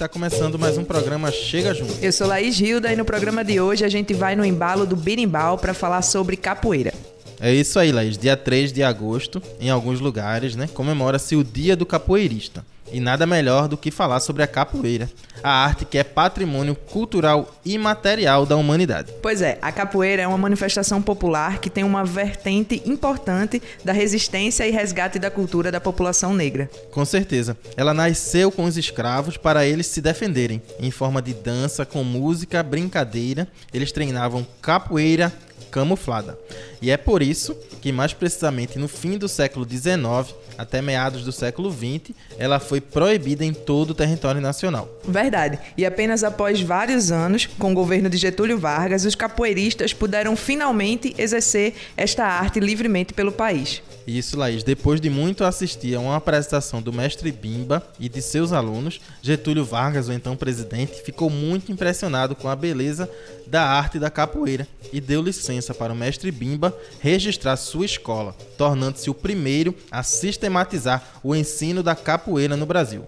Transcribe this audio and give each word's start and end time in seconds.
Henrique 0.00 0.04
e 0.04 0.06
tá 0.06 0.08
começando 0.08 0.58
mais 0.58 0.78
um 0.78 0.84
programa 0.84 1.30
Chega 1.30 1.74
Junto. 1.74 1.92
Eu 2.02 2.10
sou 2.10 2.26
Laís 2.26 2.58
Hilda 2.58 2.90
e 2.90 2.96
no 2.96 3.04
programa 3.04 3.44
de 3.44 3.60
hoje 3.60 3.84
a 3.84 3.88
gente 3.88 4.14
vai 4.14 4.34
no 4.34 4.44
embalo 4.44 4.86
do 4.86 4.96
birimbau 4.96 5.58
para 5.58 5.74
falar 5.74 6.00
sobre 6.00 6.36
capoeira. 6.36 6.94
É 7.38 7.52
isso 7.52 7.78
aí, 7.78 7.92
Laís. 7.92 8.16
Dia 8.16 8.36
3 8.36 8.72
de 8.72 8.82
agosto, 8.82 9.42
em 9.60 9.70
alguns 9.70 10.00
lugares, 10.00 10.56
né, 10.56 10.68
comemora-se 10.72 11.36
o 11.36 11.44
Dia 11.44 11.76
do 11.76 11.86
Capoeirista. 11.86 12.64
E 12.92 13.00
nada 13.00 13.26
melhor 13.26 13.68
do 13.68 13.76
que 13.76 13.90
falar 13.90 14.20
sobre 14.20 14.42
a 14.42 14.46
capoeira, 14.46 15.08
a 15.42 15.50
arte 15.50 15.84
que 15.84 15.98
é 15.98 16.04
patrimônio 16.04 16.74
cultural 16.74 17.54
e 17.64 17.78
material 17.78 18.44
da 18.44 18.56
humanidade. 18.56 19.12
Pois 19.22 19.42
é, 19.42 19.58
a 19.62 19.70
capoeira 19.72 20.22
é 20.22 20.26
uma 20.26 20.38
manifestação 20.38 21.00
popular 21.00 21.58
que 21.58 21.70
tem 21.70 21.84
uma 21.84 22.04
vertente 22.04 22.82
importante 22.84 23.62
da 23.84 23.92
resistência 23.92 24.66
e 24.66 24.70
resgate 24.70 25.18
da 25.18 25.30
cultura 25.30 25.70
da 25.70 25.80
população 25.80 26.34
negra. 26.34 26.68
Com 26.90 27.04
certeza. 27.04 27.56
Ela 27.76 27.94
nasceu 27.94 28.50
com 28.50 28.64
os 28.64 28.76
escravos 28.76 29.36
para 29.36 29.64
eles 29.64 29.86
se 29.86 30.00
defenderem. 30.00 30.62
Em 30.78 30.90
forma 30.90 31.22
de 31.22 31.32
dança, 31.32 31.86
com 31.86 32.02
música, 32.02 32.62
brincadeira, 32.62 33.48
eles 33.72 33.92
treinavam 33.92 34.46
capoeira 34.60 35.32
camuflada. 35.70 36.36
E 36.82 36.90
é 36.90 36.96
por 36.96 37.22
isso 37.22 37.56
que, 37.80 37.92
mais 37.92 38.12
precisamente 38.12 38.78
no 38.78 38.88
fim 38.88 39.18
do 39.18 39.28
século 39.28 39.66
XIX 39.68 40.34
até 40.56 40.82
meados 40.82 41.24
do 41.24 41.32
século 41.32 41.72
XX, 41.72 42.14
ela 42.38 42.60
foi 42.60 42.80
proibida 42.80 43.44
em 43.44 43.52
todo 43.52 43.90
o 43.90 43.94
território 43.94 44.40
nacional. 44.40 44.88
Verdade. 45.04 45.58
E 45.76 45.86
apenas 45.86 46.22
após 46.22 46.60
vários 46.60 47.10
anos, 47.10 47.46
com 47.46 47.72
o 47.72 47.74
governo 47.74 48.10
de 48.10 48.18
Getúlio 48.18 48.58
Vargas, 48.58 49.04
os 49.04 49.14
capoeiristas 49.14 49.94
puderam 49.94 50.36
finalmente 50.36 51.14
exercer 51.16 51.74
esta 51.96 52.26
arte 52.26 52.60
livremente 52.60 53.14
pelo 53.14 53.32
país. 53.32 53.82
Isso, 54.06 54.36
Laís. 54.36 54.62
Depois 54.62 55.00
de 55.00 55.08
muito 55.08 55.44
assistir 55.44 55.94
a 55.94 56.00
uma 56.00 56.16
apresentação 56.16 56.82
do 56.82 56.92
mestre 56.92 57.30
Bimba 57.30 57.86
e 57.98 58.08
de 58.08 58.20
seus 58.20 58.52
alunos, 58.52 59.00
Getúlio 59.22 59.64
Vargas, 59.64 60.08
o 60.08 60.12
então 60.12 60.36
presidente, 60.36 61.02
ficou 61.02 61.30
muito 61.30 61.70
impressionado 61.70 62.34
com 62.34 62.48
a 62.48 62.56
beleza 62.56 63.08
da 63.46 63.62
arte 63.62 63.98
da 63.98 64.10
capoeira 64.10 64.66
e 64.92 65.00
deu 65.00 65.22
licença 65.22 65.74
para 65.74 65.92
o 65.92 65.96
mestre 65.96 66.30
Bimba 66.30 66.69
registrar 67.00 67.56
sua 67.56 67.84
escola, 67.84 68.34
tornando-se 68.56 69.10
o 69.10 69.14
primeiro 69.14 69.74
a 69.90 70.02
sistematizar 70.02 71.20
o 71.22 71.34
ensino 71.34 71.82
da 71.82 71.94
capoeira 71.94 72.56
no 72.56 72.66
Brasil. 72.66 73.06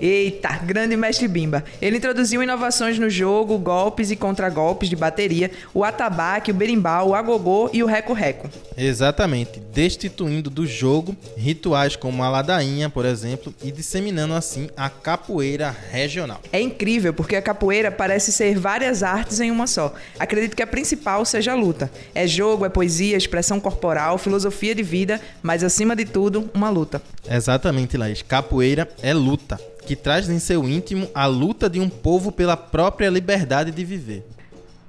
Eita, 0.00 0.58
grande 0.58 0.96
mestre 0.96 1.26
Bimba. 1.26 1.64
Ele 1.82 1.96
introduziu 1.96 2.42
inovações 2.42 2.98
no 2.98 3.10
jogo, 3.10 3.58
golpes 3.58 4.10
e 4.10 4.16
contragolpes 4.16 4.88
de 4.88 4.94
bateria, 4.94 5.50
o 5.74 5.82
atabaque, 5.82 6.52
o 6.52 6.54
berimbau, 6.54 7.08
o 7.08 7.14
agogô 7.14 7.68
e 7.72 7.82
o 7.82 7.86
reco-reco. 7.86 8.48
Exatamente, 8.76 9.60
destituindo 9.72 10.48
do 10.48 10.64
jogo 10.64 11.16
rituais 11.36 11.96
como 11.96 12.22
a 12.22 12.28
ladainha, 12.30 12.88
por 12.88 13.04
exemplo, 13.04 13.52
e 13.62 13.72
disseminando 13.72 14.34
assim 14.34 14.68
a 14.76 14.88
capoeira 14.88 15.74
regional. 15.90 16.40
É 16.52 16.60
incrível 16.60 17.12
porque 17.12 17.34
a 17.34 17.42
capoeira 17.42 17.90
parece 17.90 18.30
ser 18.30 18.56
várias 18.56 19.02
artes 19.02 19.40
em 19.40 19.50
uma 19.50 19.66
só. 19.66 19.92
Acredito 20.18 20.54
que 20.54 20.62
a 20.62 20.66
principal 20.66 21.24
seja 21.24 21.52
a 21.52 21.56
luta. 21.56 21.90
É 22.14 22.24
jogo, 22.24 22.64
é 22.64 22.68
poesia, 22.68 23.16
expressão 23.16 23.58
corporal, 23.58 24.16
filosofia 24.16 24.74
de 24.76 24.82
vida, 24.82 25.20
mas 25.42 25.64
acima 25.64 25.96
de 25.96 26.04
tudo, 26.04 26.48
uma 26.54 26.70
luta. 26.70 27.02
Exatamente, 27.28 27.96
Laís. 27.96 28.22
Capoeira 28.22 28.88
é 29.02 29.12
luta 29.12 29.58
que 29.88 29.96
traz 29.96 30.28
em 30.28 30.38
seu 30.38 30.68
íntimo 30.68 31.08
a 31.14 31.24
luta 31.24 31.66
de 31.66 31.80
um 31.80 31.88
povo 31.88 32.30
pela 32.30 32.58
própria 32.58 33.08
liberdade 33.08 33.70
de 33.70 33.86
viver. 33.86 34.22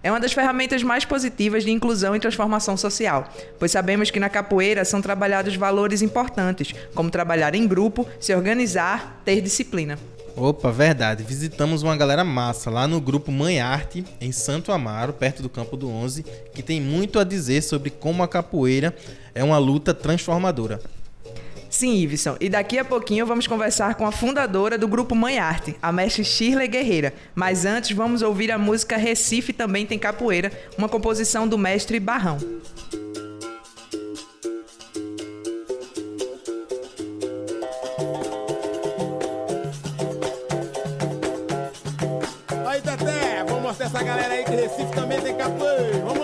É 0.03 0.11
uma 0.11 0.19
das 0.19 0.33
ferramentas 0.33 0.83
mais 0.83 1.05
positivas 1.05 1.63
de 1.63 1.71
inclusão 1.71 2.13
e 2.17 2.19
transformação 2.19 2.75
social, 2.75 3.29
pois 3.57 3.71
sabemos 3.71 4.11
que 4.11 4.19
na 4.19 4.27
capoeira 4.27 4.83
são 4.83 5.01
trabalhados 5.01 5.55
valores 5.55 6.01
importantes, 6.01 6.75
como 6.93 7.09
trabalhar 7.09 7.55
em 7.55 7.65
grupo, 7.65 8.05
se 8.19 8.35
organizar, 8.35 9.21
ter 9.23 9.39
disciplina. 9.39 9.97
Opa, 10.35 10.69
verdade. 10.69 11.23
Visitamos 11.23 11.81
uma 11.81 11.95
galera 11.95 12.25
massa 12.25 12.69
lá 12.69 12.85
no 12.85 12.99
grupo 12.99 13.31
Mãe 13.31 13.61
Arte, 13.61 14.03
em 14.19 14.33
Santo 14.33 14.69
Amaro, 14.69 15.13
perto 15.13 15.41
do 15.41 15.47
Campo 15.47 15.77
do 15.77 15.89
11, 15.89 16.25
que 16.53 16.61
tem 16.61 16.81
muito 16.81 17.19
a 17.19 17.23
dizer 17.23 17.61
sobre 17.61 17.89
como 17.89 18.21
a 18.21 18.27
capoeira 18.27 18.93
é 19.33 19.45
uma 19.45 19.57
luta 19.59 19.93
transformadora. 19.93 20.81
Sim, 21.69 21.94
Iveson. 21.94 22.35
E 22.41 22.50
daqui 22.50 22.80
a 22.80 22.84
pouquinho 22.84 23.25
vamos 23.25 23.46
conversar 23.46 23.94
com 23.96 24.06
a 24.06 24.12
fundadora 24.12 24.78
do 24.78 24.88
grupo 24.88 25.13
Mãe 25.13 25.38
Arte, 25.38 25.75
a 25.81 25.91
mestre 25.91 26.24
Shirley 26.24 26.68
Guerreira. 26.68 27.13
Mas 27.35 27.63
antes 27.63 27.91
vamos 27.91 28.22
ouvir 28.22 28.52
a 28.52 28.57
música 28.57 28.97
Recife 28.97 29.53
Também 29.53 29.85
Tem 29.85 30.00
Capoeira, 30.00 30.52
uma 30.78 30.90
composição 30.90 31.47
do 31.47 31.58
mestre 31.58 32.00
Barrão. 32.00 32.38
Aí, 42.66 42.81
Teté, 42.81 43.44
vamos 43.47 43.62
mostrar 43.62 43.85
essa 43.85 44.03
galera 44.03 44.34
aí 44.34 44.44
que 44.44 44.52
Recife 44.52 44.91
também 44.94 45.22
tem 45.22 45.35
capoeira. 45.35 46.00
Vamos 46.00 46.19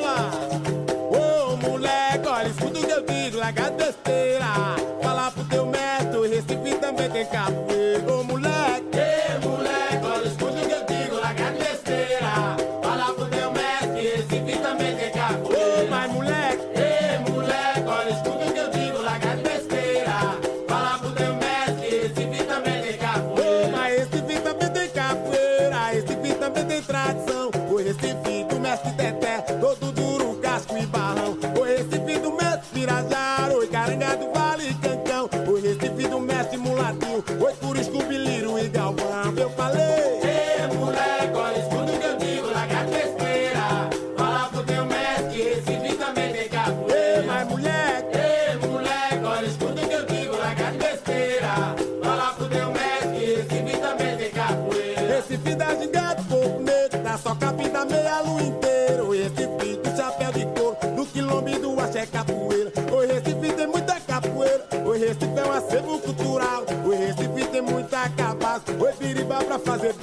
pra 69.59 69.77
fazer 69.77 69.94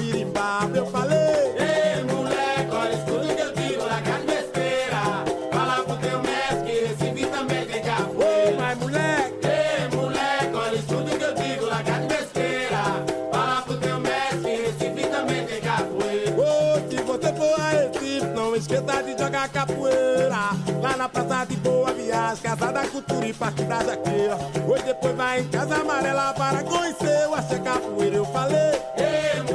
Boa 21.63 21.93
Viagem, 21.93 22.43
Casa 22.43 22.73
da 22.73 22.87
Cultura 22.87 23.27
e 23.27 23.33
Parque 23.33 23.63
da 23.65 23.85
Jaqueira. 23.85 24.37
Hoje 24.69 24.85
depois 24.85 25.17
vai 25.17 25.41
em 25.41 25.49
Casa 25.49 25.77
Amarela 25.77 26.35
para 26.35 26.63
conhecer 26.65 27.29
o 27.29 27.35
Axé 27.35 27.59
Capoeira. 27.59 28.17
Eu 28.17 28.25
falei. 28.27 28.59
Ei, 28.97 29.52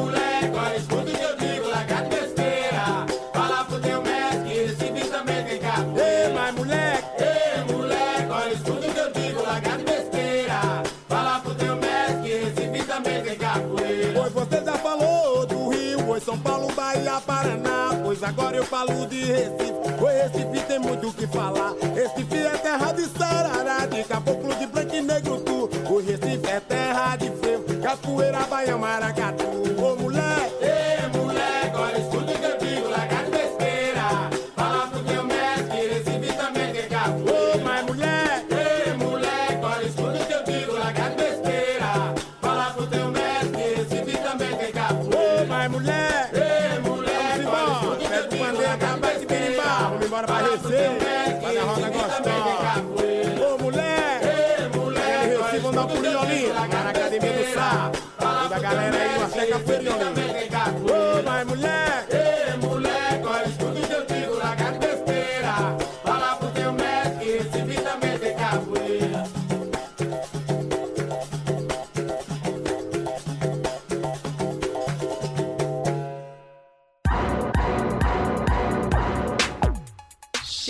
falo 18.88 19.06
de 19.08 19.26
Recife. 19.26 19.74
O 20.02 20.06
Recife 20.06 20.66
tem 20.68 20.80
muito 20.80 21.10
o 21.10 21.14
que 21.14 21.28
falar. 21.28 21.74
Recife 21.94 22.38
é 22.38 22.58
terra 22.58 22.92
de 22.94 23.06
sarará, 23.06 23.86
de 23.86 24.04
caboclo 24.04 24.56
de 24.56 24.66
branco 24.66 24.96
e 24.96 25.02
negro 25.02 25.42
tu. 25.42 25.70
O 25.92 26.00
Recife 26.00 26.48
é 26.48 26.60
terra 26.62 27.16
de 27.18 27.30
freio, 27.32 27.64
capoeira, 27.82 28.40
baião, 28.46 28.80
maracatu. 28.80 29.57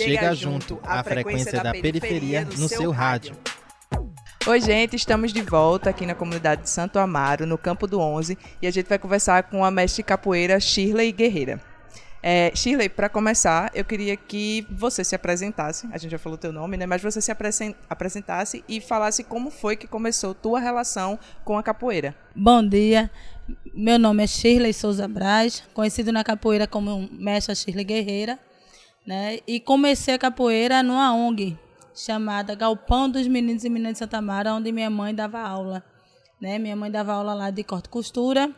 Chega 0.08 0.34
junto, 0.34 0.80
a 0.82 1.02
frequência 1.04 1.62
da 1.62 1.72
periferia 1.72 2.44
no 2.44 2.68
seu 2.68 2.90
rádio. 2.90 3.36
Oi, 4.46 4.60
gente, 4.60 4.96
estamos 4.96 5.32
de 5.32 5.42
volta 5.42 5.90
aqui 5.90 6.06
na 6.06 6.14
comunidade 6.14 6.62
de 6.62 6.70
Santo 6.70 6.98
Amaro, 6.98 7.44
no 7.44 7.58
Campo 7.58 7.86
do 7.86 8.00
11, 8.00 8.38
e 8.62 8.66
a 8.66 8.70
gente 8.70 8.88
vai 8.88 8.98
conversar 8.98 9.42
com 9.44 9.62
a 9.64 9.70
mestre 9.70 10.02
capoeira 10.02 10.58
Shirley 10.58 11.12
Guerreira. 11.12 11.60
É, 12.22 12.50
Shirley, 12.54 12.88
para 12.88 13.08
começar, 13.08 13.70
eu 13.74 13.84
queria 13.84 14.16
que 14.16 14.66
você 14.70 15.04
se 15.04 15.14
apresentasse, 15.14 15.86
a 15.92 15.98
gente 15.98 16.10
já 16.10 16.18
falou 16.18 16.36
teu 16.38 16.52
nome, 16.52 16.76
né? 16.76 16.86
Mas 16.86 17.02
você 17.02 17.20
se 17.20 17.30
apresen- 17.30 17.76
apresentasse 17.90 18.64
e 18.68 18.80
falasse 18.80 19.22
como 19.22 19.50
foi 19.50 19.76
que 19.76 19.86
começou 19.86 20.34
tua 20.34 20.58
relação 20.58 21.18
com 21.44 21.58
a 21.58 21.62
capoeira. 21.62 22.16
Bom 22.34 22.66
dia, 22.66 23.10
meu 23.74 23.98
nome 23.98 24.24
é 24.24 24.26
Shirley 24.26 24.72
Souza 24.72 25.06
Braz, 25.06 25.62
conhecido 25.74 26.10
na 26.10 26.24
capoeira 26.24 26.66
como 26.66 27.08
Mestra 27.12 27.54
Shirley 27.54 27.84
Guerreira, 27.84 28.38
né? 29.08 29.38
E 29.46 29.58
comecei 29.58 30.12
a 30.12 30.18
capoeira 30.18 30.82
numa 30.82 31.14
ONG 31.14 31.58
chamada 31.94 32.54
Galpão 32.54 33.08
dos 33.08 33.26
Meninos 33.26 33.64
e 33.64 33.70
Meninas 33.70 33.94
de 33.94 34.00
Santa 34.00 34.20
Mara, 34.20 34.52
onde 34.52 34.70
minha 34.70 34.90
mãe 34.90 35.14
dava 35.14 35.40
aula, 35.40 35.82
né? 36.38 36.58
Minha 36.58 36.76
mãe 36.76 36.90
dava 36.90 37.14
aula 37.14 37.32
lá 37.32 37.50
de 37.50 37.64
corte 37.64 37.86
e 37.86 37.88
costura 37.88 38.54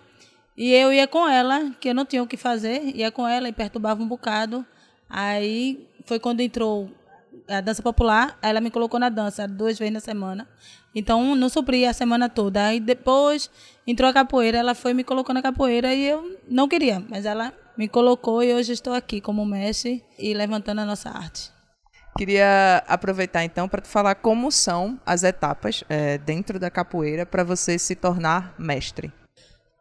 e 0.57 0.75
eu 0.75 0.93
ia 0.93 1.07
com 1.07 1.29
ela, 1.29 1.71
que 1.81 1.91
eu 1.91 1.95
não 1.95 2.05
tinha 2.05 2.21
o 2.21 2.27
que 2.27 2.37
fazer, 2.37 2.83
ia 2.97 3.13
com 3.13 3.29
ela 3.29 3.49
e 3.49 3.53
perturbava 3.53 4.03
um 4.03 4.09
bocado. 4.09 4.67
Aí 5.09 5.89
foi 6.05 6.19
quando 6.19 6.41
entrou 6.41 6.91
a 7.49 7.61
dança 7.61 7.81
popular, 7.81 8.37
aí 8.43 8.51
ela 8.51 8.61
me 8.61 8.73
colocou 8.73 8.99
na 8.99 9.09
dança 9.09 9.47
duas 9.47 9.79
vezes 9.79 9.95
na 9.95 10.01
semana. 10.01 10.49
Então 10.93 11.37
não 11.37 11.49
supria 11.49 11.91
a 11.91 11.93
semana 11.93 12.29
toda. 12.29 12.67
Aí 12.67 12.81
depois 12.81 13.49
entrou 13.87 14.11
a 14.11 14.13
capoeira, 14.13 14.59
ela 14.59 14.75
foi 14.75 14.95
me 14.95 15.05
colocou 15.05 15.33
na 15.33 15.43
capoeira 15.43 15.95
e 15.95 16.07
eu 16.07 16.41
não 16.49 16.67
queria, 16.67 16.99
mas 17.09 17.25
ela 17.25 17.55
me 17.81 17.89
colocou 17.89 18.43
e 18.43 18.53
hoje 18.53 18.75
estou 18.75 18.93
aqui 18.93 19.23
como 19.23 19.43
mestre 19.47 20.05
e 20.19 20.35
levantando 20.35 20.83
a 20.83 20.85
nossa 20.85 21.09
arte. 21.09 21.51
Queria 22.15 22.85
aproveitar 22.87 23.43
então 23.43 23.67
para 23.67 23.83
falar 23.83 24.17
como 24.17 24.53
são 24.53 25.01
as 25.07 25.23
etapas 25.23 25.83
é, 25.89 26.19
dentro 26.19 26.59
da 26.59 26.71
capoeira 26.71 27.25
para 27.25 27.43
você 27.43 27.79
se 27.79 27.97
tornar 27.97 28.55
mestre. 28.59 29.11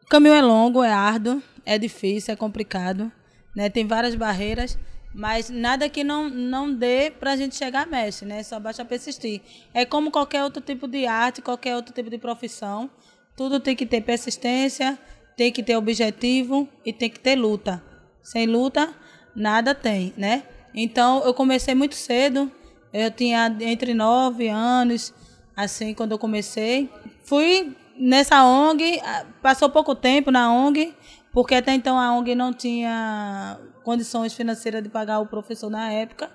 O 0.01 0.07
caminho 0.07 0.33
é 0.33 0.41
longo, 0.41 0.81
é 0.81 0.93
árduo, 0.93 1.43
é 1.65 1.77
difícil, 1.77 2.33
é 2.33 2.37
complicado, 2.37 3.11
né? 3.53 3.69
Tem 3.69 3.85
várias 3.85 4.15
barreiras, 4.15 4.79
mas 5.13 5.49
nada 5.49 5.89
que 5.89 6.01
não, 6.01 6.29
não 6.29 6.73
dê 6.73 7.11
para 7.11 7.33
a 7.33 7.35
gente 7.35 7.57
chegar 7.57 7.83
a 7.83 7.85
mestre, 7.85 8.25
né? 8.25 8.41
Só 8.43 8.61
basta 8.61 8.85
persistir. 8.85 9.41
É 9.73 9.83
como 9.83 10.09
qualquer 10.09 10.41
outro 10.45 10.61
tipo 10.61 10.87
de 10.87 11.05
arte, 11.05 11.41
qualquer 11.41 11.75
outro 11.75 11.93
tipo 11.93 12.09
de 12.09 12.17
profissão. 12.17 12.89
Tudo 13.35 13.59
tem 13.59 13.75
que 13.75 13.85
ter 13.85 13.99
persistência, 13.99 14.97
tem 15.35 15.51
que 15.51 15.61
ter 15.61 15.75
objetivo 15.75 16.65
e 16.85 16.93
tem 16.93 17.09
que 17.09 17.19
ter 17.19 17.35
luta. 17.35 17.88
Sem 18.21 18.45
luta, 18.45 18.93
nada 19.35 19.73
tem, 19.73 20.13
né? 20.17 20.43
Então, 20.73 21.23
eu 21.23 21.33
comecei 21.33 21.73
muito 21.73 21.95
cedo. 21.95 22.51
Eu 22.91 23.11
tinha 23.11 23.55
entre 23.61 23.93
nove 23.93 24.47
anos, 24.47 25.13
assim, 25.55 25.93
quando 25.93 26.11
eu 26.11 26.19
comecei. 26.19 26.89
Fui 27.23 27.75
nessa 27.95 28.43
ONG, 28.43 29.01
passou 29.41 29.69
pouco 29.69 29.93
tempo 29.93 30.31
na 30.31 30.51
ONG, 30.51 30.95
porque 31.31 31.55
até 31.55 31.73
então 31.73 31.99
a 31.99 32.13
ONG 32.13 32.33
não 32.33 32.53
tinha 32.53 33.59
condições 33.83 34.33
financeiras 34.33 34.81
de 34.81 34.89
pagar 34.89 35.19
o 35.19 35.25
professor 35.25 35.69
na 35.69 35.91
época, 35.91 36.31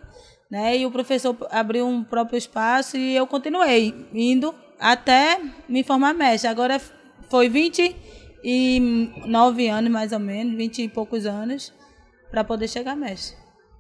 né? 0.51 0.77
E 0.77 0.87
o 0.87 0.91
professor 0.91 1.37
abriu 1.51 1.87
um 1.87 2.05
próprio 2.05 2.37
espaço 2.37 2.97
e 2.97 3.17
eu 3.17 3.27
continuei 3.27 4.07
indo 4.13 4.55
até 4.79 5.41
me 5.69 5.83
formar 5.83 6.15
mestre. 6.15 6.49
Agora 6.49 6.81
foi 7.29 7.49
29 8.44 9.69
anos 9.69 9.91
mais 9.91 10.12
ou 10.12 10.19
menos, 10.19 10.55
20 10.55 10.82
e 10.82 10.88
poucos 10.88 11.25
anos 11.25 11.73
para 12.31 12.44
poder 12.44 12.69
chegar 12.69 12.94
mestre. 12.94 13.37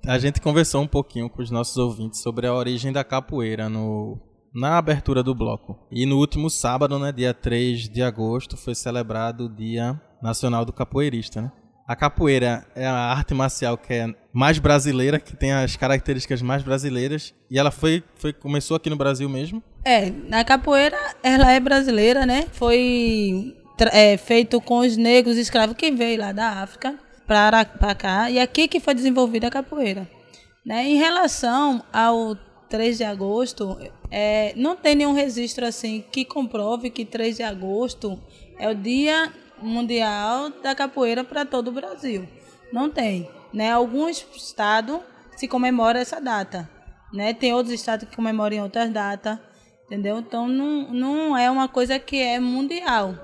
A 0.06 0.18
gente 0.18 0.40
conversou 0.40 0.82
um 0.82 0.86
pouquinho 0.86 1.28
com 1.28 1.42
os 1.42 1.50
nossos 1.50 1.76
ouvintes 1.76 2.20
sobre 2.20 2.46
a 2.46 2.54
origem 2.54 2.92
da 2.92 3.04
capoeira 3.04 3.68
no, 3.68 4.18
na 4.54 4.78
abertura 4.78 5.22
do 5.22 5.34
bloco. 5.34 5.78
E 5.90 6.06
no 6.06 6.18
último 6.18 6.48
sábado, 6.48 6.98
né, 6.98 7.12
dia 7.12 7.34
3 7.34 7.88
de 7.88 8.02
agosto, 8.02 8.56
foi 8.56 8.74
celebrado 8.74 9.46
o 9.46 9.48
Dia 9.48 10.00
Nacional 10.22 10.64
do 10.64 10.72
Capoeirista, 10.72 11.42
né? 11.42 11.52
A 11.86 11.94
capoeira 11.94 12.66
é 12.74 12.86
a 12.86 12.94
arte 12.94 13.34
marcial 13.34 13.76
que 13.76 13.92
é 13.92 14.06
mais 14.32 14.58
brasileira, 14.58 15.20
que 15.20 15.36
tem 15.36 15.52
as 15.52 15.76
características 15.76 16.40
mais 16.40 16.62
brasileiras, 16.62 17.34
e 17.50 17.58
ela 17.58 17.70
foi, 17.70 18.02
foi 18.16 18.32
começou 18.32 18.74
aqui 18.74 18.88
no 18.88 18.96
Brasil 18.96 19.28
mesmo. 19.28 19.62
É, 19.84 20.10
a 20.32 20.42
capoeira, 20.44 20.96
ela 21.22 21.52
é 21.52 21.60
brasileira, 21.60 22.24
né? 22.24 22.46
Foi 22.52 23.54
é, 23.92 24.16
feito 24.16 24.60
com 24.60 24.78
os 24.78 24.96
negros 24.96 25.36
escravos 25.36 25.76
que 25.76 25.90
veio 25.90 26.20
lá 26.20 26.32
da 26.32 26.62
África 26.62 26.98
para 27.26 27.94
cá, 27.94 28.30
e 28.30 28.38
aqui 28.38 28.68
que 28.68 28.80
foi 28.80 28.94
desenvolvida 28.94 29.48
a 29.48 29.50
capoeira. 29.50 30.08
Né? 30.64 30.88
Em 30.88 30.96
relação 30.96 31.82
ao 31.92 32.36
3 32.68 32.98
de 32.98 33.04
agosto, 33.04 33.78
é, 34.10 34.52
não 34.56 34.76
tem 34.76 34.94
nenhum 34.94 35.12
registro 35.12 35.66
assim 35.66 36.04
que 36.10 36.24
comprove 36.24 36.90
que 36.90 37.04
3 37.04 37.36
de 37.36 37.42
agosto 37.42 38.18
é 38.58 38.68
o 38.68 38.74
dia 38.74 39.32
mundial 39.60 40.50
da 40.62 40.74
capoeira 40.74 41.24
para 41.24 41.44
todo 41.44 41.68
o 41.68 41.72
Brasil. 41.72 42.26
Não 42.72 42.90
tem. 42.90 43.28
Né? 43.52 43.70
Alguns 43.70 44.26
estados 44.34 45.00
se 45.36 45.46
comemoram 45.48 46.00
essa 46.00 46.20
data. 46.20 46.68
Né? 47.12 47.32
Tem 47.32 47.54
outros 47.54 47.74
estados 47.74 48.08
que 48.08 48.16
comemoram 48.16 48.56
em 48.56 48.62
outras 48.62 48.90
datas. 48.90 49.38
Entendeu? 49.86 50.18
Então 50.18 50.48
não, 50.48 50.92
não 50.92 51.36
é 51.36 51.50
uma 51.50 51.68
coisa 51.68 51.98
que 51.98 52.20
é 52.20 52.40
mundial. 52.40 53.14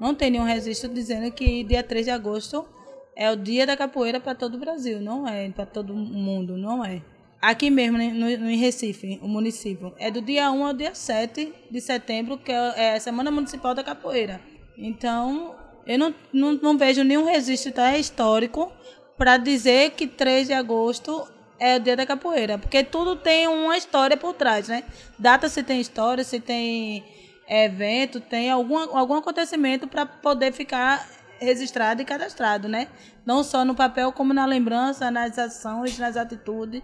Não 0.00 0.14
tem 0.14 0.30
nenhum 0.30 0.44
registro 0.44 0.92
dizendo 0.92 1.30
que 1.30 1.62
dia 1.62 1.82
3 1.82 2.06
de 2.06 2.10
agosto 2.10 2.66
é 3.14 3.30
o 3.30 3.36
dia 3.36 3.66
da 3.66 3.76
capoeira 3.76 4.18
para 4.18 4.34
todo 4.34 4.54
o 4.54 4.58
Brasil. 4.58 5.00
Não 5.00 5.28
é 5.28 5.50
para 5.50 5.66
todo 5.66 5.94
mundo, 5.94 6.56
não 6.56 6.82
é. 6.82 7.02
Aqui 7.40 7.70
mesmo, 7.70 7.98
né, 7.98 8.08
no, 8.08 8.26
no 8.38 8.50
em 8.50 8.56
Recife, 8.56 9.18
o 9.22 9.28
município, 9.28 9.94
é 9.98 10.10
do 10.10 10.20
dia 10.20 10.50
1 10.50 10.66
ao 10.66 10.72
dia 10.72 10.94
7 10.94 11.52
de 11.70 11.80
setembro, 11.80 12.38
que 12.38 12.50
é 12.50 12.72
é 12.76 12.94
a 12.94 13.00
Semana 13.00 13.30
Municipal 13.30 13.74
da 13.74 13.84
Capoeira. 13.84 14.40
Então, 14.76 15.54
eu 15.86 15.98
não, 15.98 16.14
não, 16.32 16.52
não 16.54 16.78
vejo 16.78 17.02
nenhum 17.02 17.24
registro 17.24 17.72
tá, 17.72 17.96
histórico 17.96 18.72
para 19.16 19.36
dizer 19.36 19.90
que 19.90 20.06
3 20.06 20.48
de 20.48 20.52
agosto 20.54 21.26
é 21.58 21.76
o 21.76 21.80
dia 21.80 21.94
da 21.94 22.06
capoeira, 22.06 22.56
porque 22.56 22.82
tudo 22.82 23.16
tem 23.16 23.46
uma 23.46 23.76
história 23.76 24.16
por 24.16 24.32
trás, 24.32 24.68
né? 24.68 24.82
Data 25.18 25.46
se 25.46 25.62
tem 25.62 25.78
história, 25.78 26.24
se 26.24 26.40
tem 26.40 27.04
evento, 27.50 28.20
tem 28.20 28.50
algum, 28.50 28.78
algum 28.96 29.14
acontecimento 29.14 29.88
para 29.88 30.06
poder 30.06 30.52
ficar 30.52 31.04
registrado 31.40 32.00
e 32.00 32.04
cadastrado, 32.04 32.68
né? 32.68 32.88
Não 33.26 33.42
só 33.42 33.64
no 33.64 33.74
papel, 33.74 34.12
como 34.12 34.32
na 34.32 34.46
lembrança, 34.46 35.10
nas 35.10 35.36
ações, 35.38 35.98
nas 35.98 36.16
atitudes. 36.16 36.82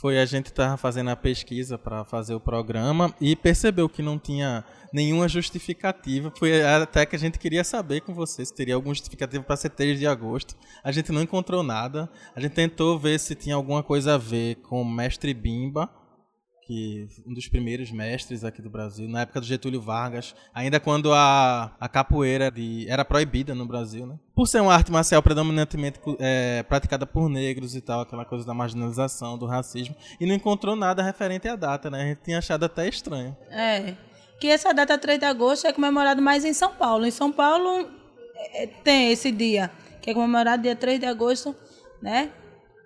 Foi 0.00 0.18
a 0.18 0.26
gente 0.26 0.52
tava 0.52 0.76
fazendo 0.76 1.10
a 1.10 1.16
pesquisa 1.16 1.78
para 1.78 2.04
fazer 2.04 2.34
o 2.34 2.40
programa 2.40 3.14
e 3.20 3.36
percebeu 3.36 3.88
que 3.88 4.02
não 4.02 4.18
tinha 4.18 4.64
nenhuma 4.92 5.28
justificativa. 5.28 6.32
Foi 6.36 6.64
até 6.64 7.06
que 7.06 7.14
a 7.14 7.18
gente 7.18 7.38
queria 7.38 7.62
saber 7.62 8.00
com 8.00 8.12
você 8.12 8.44
se 8.44 8.52
teria 8.52 8.74
alguma 8.74 8.92
justificativa 8.92 9.44
para 9.44 9.56
ser 9.56 9.70
3 9.70 9.96
de 9.96 10.06
agosto. 10.06 10.56
A 10.82 10.90
gente 10.90 11.12
não 11.12 11.22
encontrou 11.22 11.62
nada. 11.62 12.10
A 12.34 12.40
gente 12.40 12.52
tentou 12.52 12.98
ver 12.98 13.20
se 13.20 13.36
tinha 13.36 13.54
alguma 13.54 13.84
coisa 13.84 14.16
a 14.16 14.18
ver 14.18 14.56
com 14.56 14.84
Mestre 14.84 15.32
Bimba, 15.32 15.88
que 16.66 17.06
um 17.26 17.34
dos 17.34 17.48
primeiros 17.48 17.90
mestres 17.90 18.44
aqui 18.44 18.62
do 18.62 18.70
Brasil, 18.70 19.08
na 19.08 19.22
época 19.22 19.40
do 19.40 19.46
Getúlio 19.46 19.80
Vargas, 19.80 20.34
ainda 20.52 20.80
quando 20.80 21.12
a, 21.12 21.74
a 21.78 21.88
capoeira 21.88 22.50
de, 22.50 22.86
era 22.88 23.04
proibida 23.04 23.54
no 23.54 23.66
Brasil, 23.66 24.06
né? 24.06 24.18
Por 24.34 24.46
ser 24.46 24.60
uma 24.60 24.74
arte 24.74 24.90
marcial 24.90 25.22
predominantemente 25.22 26.00
é, 26.18 26.62
praticada 26.62 27.06
por 27.06 27.28
negros 27.28 27.76
e 27.76 27.80
tal, 27.80 28.00
aquela 28.00 28.24
coisa 28.24 28.46
da 28.46 28.54
marginalização, 28.54 29.36
do 29.38 29.46
racismo, 29.46 29.94
e 30.18 30.26
não 30.26 30.34
encontrou 30.34 30.74
nada 30.74 31.02
referente 31.02 31.46
à 31.48 31.54
data, 31.56 31.90
né? 31.90 32.02
A 32.02 32.06
gente 32.06 32.20
tinha 32.22 32.38
achado 32.38 32.64
até 32.64 32.88
estranho. 32.88 33.36
É. 33.50 33.94
Que 34.40 34.48
essa 34.48 34.72
data 34.72 34.98
3 34.98 35.18
de 35.18 35.24
agosto 35.26 35.66
é 35.66 35.72
comemorado 35.72 36.20
mais 36.20 36.44
em 36.44 36.52
São 36.52 36.74
Paulo. 36.74 37.06
Em 37.06 37.10
São 37.10 37.30
Paulo 37.30 37.88
é, 38.54 38.66
tem 38.66 39.12
esse 39.12 39.30
dia, 39.30 39.70
que 40.00 40.10
é 40.10 40.14
comemorado 40.14 40.62
dia 40.62 40.74
3 40.74 40.98
de 40.98 41.06
agosto, 41.06 41.54
né? 42.02 42.30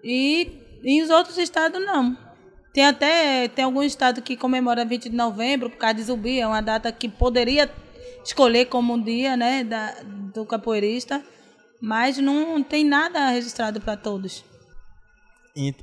E 0.02 0.62
em 0.84 1.02
os 1.02 1.10
outros 1.10 1.38
estados 1.38 1.84
não. 1.84 2.27
Tem 2.72 2.86
até 2.86 3.48
tem 3.48 3.64
algum 3.64 3.82
estado 3.82 4.22
que 4.22 4.36
comemora 4.36 4.84
20 4.84 5.08
de 5.08 5.16
novembro, 5.16 5.70
por 5.70 5.78
causa 5.78 5.94
de 5.94 6.02
Zumbi, 6.02 6.40
é 6.40 6.46
uma 6.46 6.60
data 6.60 6.92
que 6.92 7.08
poderia 7.08 7.70
escolher 8.24 8.66
como 8.66 8.94
um 8.94 9.02
dia 9.02 9.36
né, 9.36 9.64
da, 9.64 9.96
do 10.34 10.44
capoeirista, 10.44 11.24
mas 11.80 12.18
não 12.18 12.62
tem 12.62 12.84
nada 12.84 13.30
registrado 13.30 13.80
para 13.80 13.96
todos. 13.96 14.44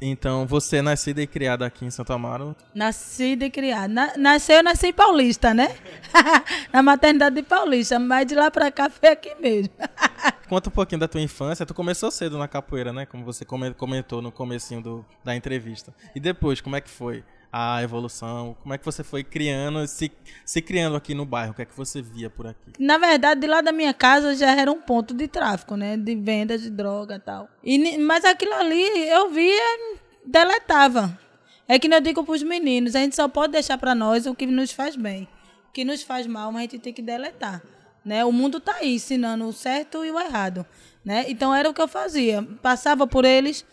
Então, 0.01 0.45
você 0.47 0.77
é 0.77 0.81
nascida 0.81 1.21
e 1.21 1.27
criada 1.27 1.65
aqui 1.65 1.83
em 1.83 1.91
Santo 1.91 2.13
Amaro? 2.13 2.55
Nascida 2.73 3.45
e 3.45 3.49
criada. 3.49 3.89
Na, 3.89 4.17
nasceu, 4.17 4.57
eu 4.57 4.63
nasci 4.63 4.87
em 4.87 4.93
Paulista, 4.93 5.53
né? 5.53 5.75
Na 6.71 6.81
maternidade 6.81 7.35
de 7.35 7.43
Paulista, 7.43 7.99
mas 7.99 8.25
de 8.25 8.35
lá 8.35 8.49
para 8.49 8.71
cá 8.71 8.89
foi 8.89 9.09
aqui 9.09 9.35
mesmo. 9.35 9.73
Conta 10.47 10.69
um 10.69 10.71
pouquinho 10.71 10.99
da 10.99 11.09
tua 11.09 11.19
infância. 11.19 11.65
Tu 11.65 11.73
começou 11.73 12.09
cedo 12.09 12.37
na 12.37 12.47
capoeira, 12.47 12.93
né? 12.93 13.05
Como 13.05 13.25
você 13.25 13.43
comentou 13.43 14.21
no 14.21 14.31
comecinho 14.31 14.81
do, 14.81 15.05
da 15.23 15.35
entrevista. 15.35 15.93
E 16.15 16.21
depois, 16.21 16.61
como 16.61 16.77
é 16.77 16.81
que 16.81 16.89
foi 16.89 17.23
a 17.57 17.81
evolução? 17.81 18.53
Como 18.61 18.73
é 18.73 18.77
que 18.77 18.83
você 18.83 19.01
foi 19.01 19.23
criando, 19.23 19.87
se, 19.87 20.11
se 20.43 20.61
criando 20.61 20.97
aqui 20.97 21.13
no 21.13 21.25
bairro? 21.25 21.53
O 21.53 21.55
que 21.55 21.61
é 21.61 21.65
que 21.65 21.75
você 21.77 22.01
via 22.01 22.29
por 22.29 22.45
aqui? 22.45 22.73
Na 22.77 22.97
verdade, 22.97 23.39
de 23.39 23.47
lá 23.47 23.61
da 23.61 23.71
minha 23.71 23.93
casa 23.93 24.35
já 24.35 24.51
era 24.51 24.69
um 24.69 24.81
ponto 24.81 25.13
de 25.13 25.25
tráfico, 25.25 25.77
né? 25.77 25.95
De 25.95 26.13
venda 26.17 26.57
de 26.57 26.69
droga 26.69 27.15
e 27.15 27.19
tal. 27.19 27.47
E, 27.63 27.97
mas 27.97 28.25
aquilo 28.25 28.53
ali 28.55 28.83
eu 29.07 29.31
via, 29.31 29.95
deletava. 30.25 31.17
É 31.65 31.79
que 31.79 31.87
eu 31.87 32.01
digo 32.01 32.25
para 32.25 32.35
os 32.35 32.43
meninos, 32.43 32.93
a 32.93 32.99
gente 32.99 33.15
só 33.15 33.25
pode 33.29 33.53
deixar 33.53 33.77
para 33.77 33.95
nós 33.95 34.25
o 34.25 34.35
que 34.35 34.45
nos 34.45 34.73
faz 34.73 34.97
bem. 34.97 35.25
O 35.69 35.71
que 35.71 35.85
nos 35.85 36.03
faz 36.03 36.27
mal, 36.27 36.51
mas 36.51 36.59
a 36.59 36.61
gente 36.63 36.79
tem 36.79 36.91
que 36.91 37.01
deletar. 37.01 37.63
Né? 38.03 38.25
O 38.25 38.33
mundo 38.33 38.57
está 38.57 38.75
aí 38.75 38.95
ensinando 38.95 39.47
o 39.47 39.53
certo 39.53 40.03
e 40.03 40.11
o 40.11 40.19
errado. 40.19 40.65
Né? 41.05 41.23
Então 41.29 41.55
era 41.55 41.69
o 41.69 41.73
que 41.73 41.81
eu 41.81 41.87
fazia. 41.87 42.43
Passava 42.61 43.07
por 43.07 43.23
eles 43.23 43.65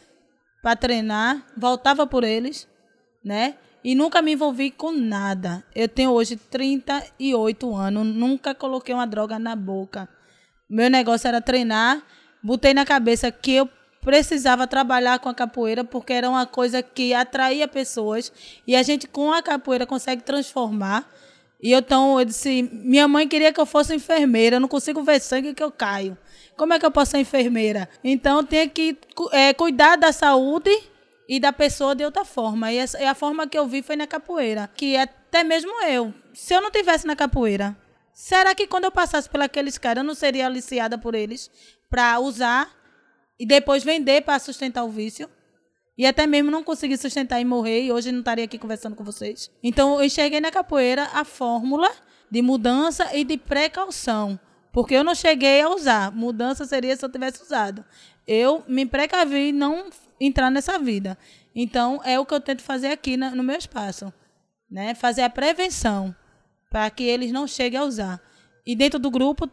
para 0.62 0.76
treinar, 0.76 1.44
voltava 1.56 2.06
por 2.06 2.22
eles, 2.22 2.68
né? 3.24 3.56
E 3.84 3.94
nunca 3.94 4.22
me 4.22 4.32
envolvi 4.32 4.70
com 4.70 4.92
nada. 4.92 5.64
Eu 5.74 5.88
tenho 5.88 6.10
hoje 6.10 6.36
38 6.36 7.74
anos, 7.74 8.06
nunca 8.06 8.54
coloquei 8.54 8.94
uma 8.94 9.06
droga 9.06 9.38
na 9.38 9.56
boca. 9.56 10.08
Meu 10.68 10.88
negócio 10.88 11.28
era 11.28 11.40
treinar, 11.40 12.02
botei 12.42 12.72
na 12.72 12.84
cabeça 12.84 13.30
que 13.30 13.54
eu 13.54 13.68
precisava 14.00 14.66
trabalhar 14.66 15.18
com 15.18 15.28
a 15.28 15.34
capoeira 15.34 15.84
porque 15.84 16.12
era 16.12 16.28
uma 16.28 16.46
coisa 16.46 16.82
que 16.82 17.14
atraía 17.14 17.68
pessoas 17.68 18.32
e 18.66 18.74
a 18.74 18.82
gente 18.82 19.06
com 19.06 19.32
a 19.32 19.42
capoeira 19.42 19.86
consegue 19.86 20.22
transformar 20.22 21.08
e 21.62 21.70
eu, 21.70 21.78
então, 21.78 22.18
eu 22.18 22.24
disse, 22.24 22.68
minha 22.72 23.06
mãe 23.06 23.28
queria 23.28 23.52
que 23.52 23.60
eu 23.60 23.64
fosse 23.64 23.94
enfermeira, 23.94 24.56
eu 24.56 24.60
não 24.60 24.66
consigo 24.66 25.00
ver 25.04 25.20
sangue 25.20 25.54
que 25.54 25.62
eu 25.62 25.70
caio. 25.70 26.18
Como 26.56 26.72
é 26.72 26.78
que 26.78 26.84
eu 26.84 26.90
posso 26.90 27.12
ser 27.12 27.18
enfermeira? 27.18 27.88
Então, 28.02 28.42
tenho 28.42 28.68
que 28.68 28.98
é, 29.30 29.54
cuidar 29.54 29.96
da 29.96 30.12
saúde 30.12 30.70
e 31.32 31.40
da 31.40 31.50
pessoa 31.50 31.94
de 31.94 32.04
outra 32.04 32.26
forma. 32.26 32.70
E 32.70 32.78
a, 32.78 32.84
e 33.00 33.04
a 33.06 33.14
forma 33.14 33.46
que 33.46 33.56
eu 33.56 33.66
vi 33.66 33.80
foi 33.80 33.96
na 33.96 34.06
capoeira, 34.06 34.70
que 34.76 34.98
até 34.98 35.42
mesmo 35.42 35.72
eu, 35.84 36.12
se 36.34 36.52
eu 36.54 36.60
não 36.60 36.70
tivesse 36.70 37.06
na 37.06 37.16
capoeira, 37.16 37.74
será 38.12 38.54
que 38.54 38.66
quando 38.66 38.84
eu 38.84 38.92
passasse 38.92 39.30
pelos 39.30 39.78
caras, 39.78 40.02
eu 40.02 40.06
não 40.06 40.14
seria 40.14 40.44
aliciada 40.44 40.98
por 40.98 41.14
eles 41.14 41.50
para 41.88 42.20
usar 42.20 42.70
e 43.40 43.46
depois 43.46 43.82
vender 43.82 44.20
para 44.20 44.38
sustentar 44.38 44.84
o 44.84 44.90
vício? 44.90 45.26
E 45.96 46.04
até 46.04 46.26
mesmo 46.26 46.50
não 46.50 46.62
consegui 46.62 46.98
sustentar 46.98 47.40
e 47.40 47.46
morrer, 47.46 47.84
e 47.84 47.92
hoje 47.92 48.12
não 48.12 48.18
estaria 48.18 48.44
aqui 48.44 48.58
conversando 48.58 48.94
com 48.94 49.02
vocês. 49.02 49.50
Então, 49.62 49.94
eu 49.98 50.04
enxerguei 50.04 50.40
na 50.40 50.50
capoeira 50.50 51.08
a 51.14 51.24
fórmula 51.24 51.90
de 52.30 52.42
mudança 52.42 53.08
e 53.16 53.24
de 53.24 53.38
precaução. 53.38 54.38
Porque 54.70 54.94
eu 54.94 55.04
não 55.04 55.14
cheguei 55.14 55.62
a 55.62 55.70
usar. 55.70 56.12
Mudança 56.12 56.66
seria 56.66 56.94
se 56.94 57.02
eu 57.02 57.10
tivesse 57.10 57.42
usado. 57.42 57.84
Eu 58.26 58.62
me 58.68 58.86
precavi 58.86 59.50
não 59.52 59.90
entrar 60.26 60.50
nessa 60.50 60.78
vida. 60.78 61.18
Então, 61.54 62.00
é 62.04 62.18
o 62.18 62.24
que 62.24 62.34
eu 62.34 62.40
tento 62.40 62.62
fazer 62.62 62.88
aqui 62.88 63.16
no 63.16 63.42
meu 63.42 63.56
espaço. 63.56 64.12
Né? 64.70 64.94
Fazer 64.94 65.22
a 65.22 65.30
prevenção 65.30 66.14
para 66.70 66.88
que 66.90 67.02
eles 67.02 67.30
não 67.30 67.46
cheguem 67.46 67.78
a 67.78 67.84
usar. 67.84 68.20
E 68.64 68.74
dentro 68.74 68.98
do 68.98 69.10
grupo, 69.10 69.50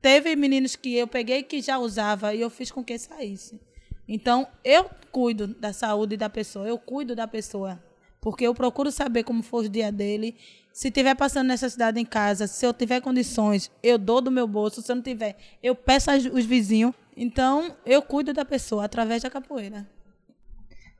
teve 0.00 0.34
meninos 0.36 0.76
que 0.76 0.94
eu 0.94 1.06
peguei 1.06 1.42
que 1.42 1.60
já 1.60 1.78
usava 1.78 2.34
e 2.34 2.40
eu 2.40 2.48
fiz 2.48 2.70
com 2.70 2.82
que 2.82 2.98
saísse. 2.98 3.60
Então, 4.08 4.46
eu 4.64 4.88
cuido 5.10 5.48
da 5.48 5.72
saúde 5.72 6.16
da 6.16 6.30
pessoa, 6.30 6.66
eu 6.66 6.78
cuido 6.78 7.14
da 7.14 7.26
pessoa. 7.26 7.82
Porque 8.20 8.46
eu 8.46 8.54
procuro 8.54 8.90
saber 8.90 9.24
como 9.24 9.42
foi 9.42 9.66
o 9.66 9.68
dia 9.68 9.92
dele. 9.92 10.36
Se 10.72 10.90
tiver 10.90 11.14
passando 11.14 11.48
necessidade 11.48 12.00
em 12.00 12.04
casa, 12.04 12.46
se 12.46 12.64
eu 12.64 12.72
tiver 12.72 13.00
condições, 13.00 13.70
eu 13.82 13.98
dou 13.98 14.20
do 14.20 14.30
meu 14.30 14.46
bolso. 14.46 14.80
Se 14.80 14.90
eu 14.90 14.96
não 14.96 15.02
tiver, 15.02 15.36
eu 15.62 15.74
peço 15.74 16.10
os 16.10 16.44
vizinhos. 16.44 16.94
Então, 17.16 17.76
eu 17.84 18.00
cuido 18.02 18.32
da 18.32 18.44
pessoa 18.44 18.84
através 18.84 19.22
da 19.22 19.30
capoeira. 19.30 19.86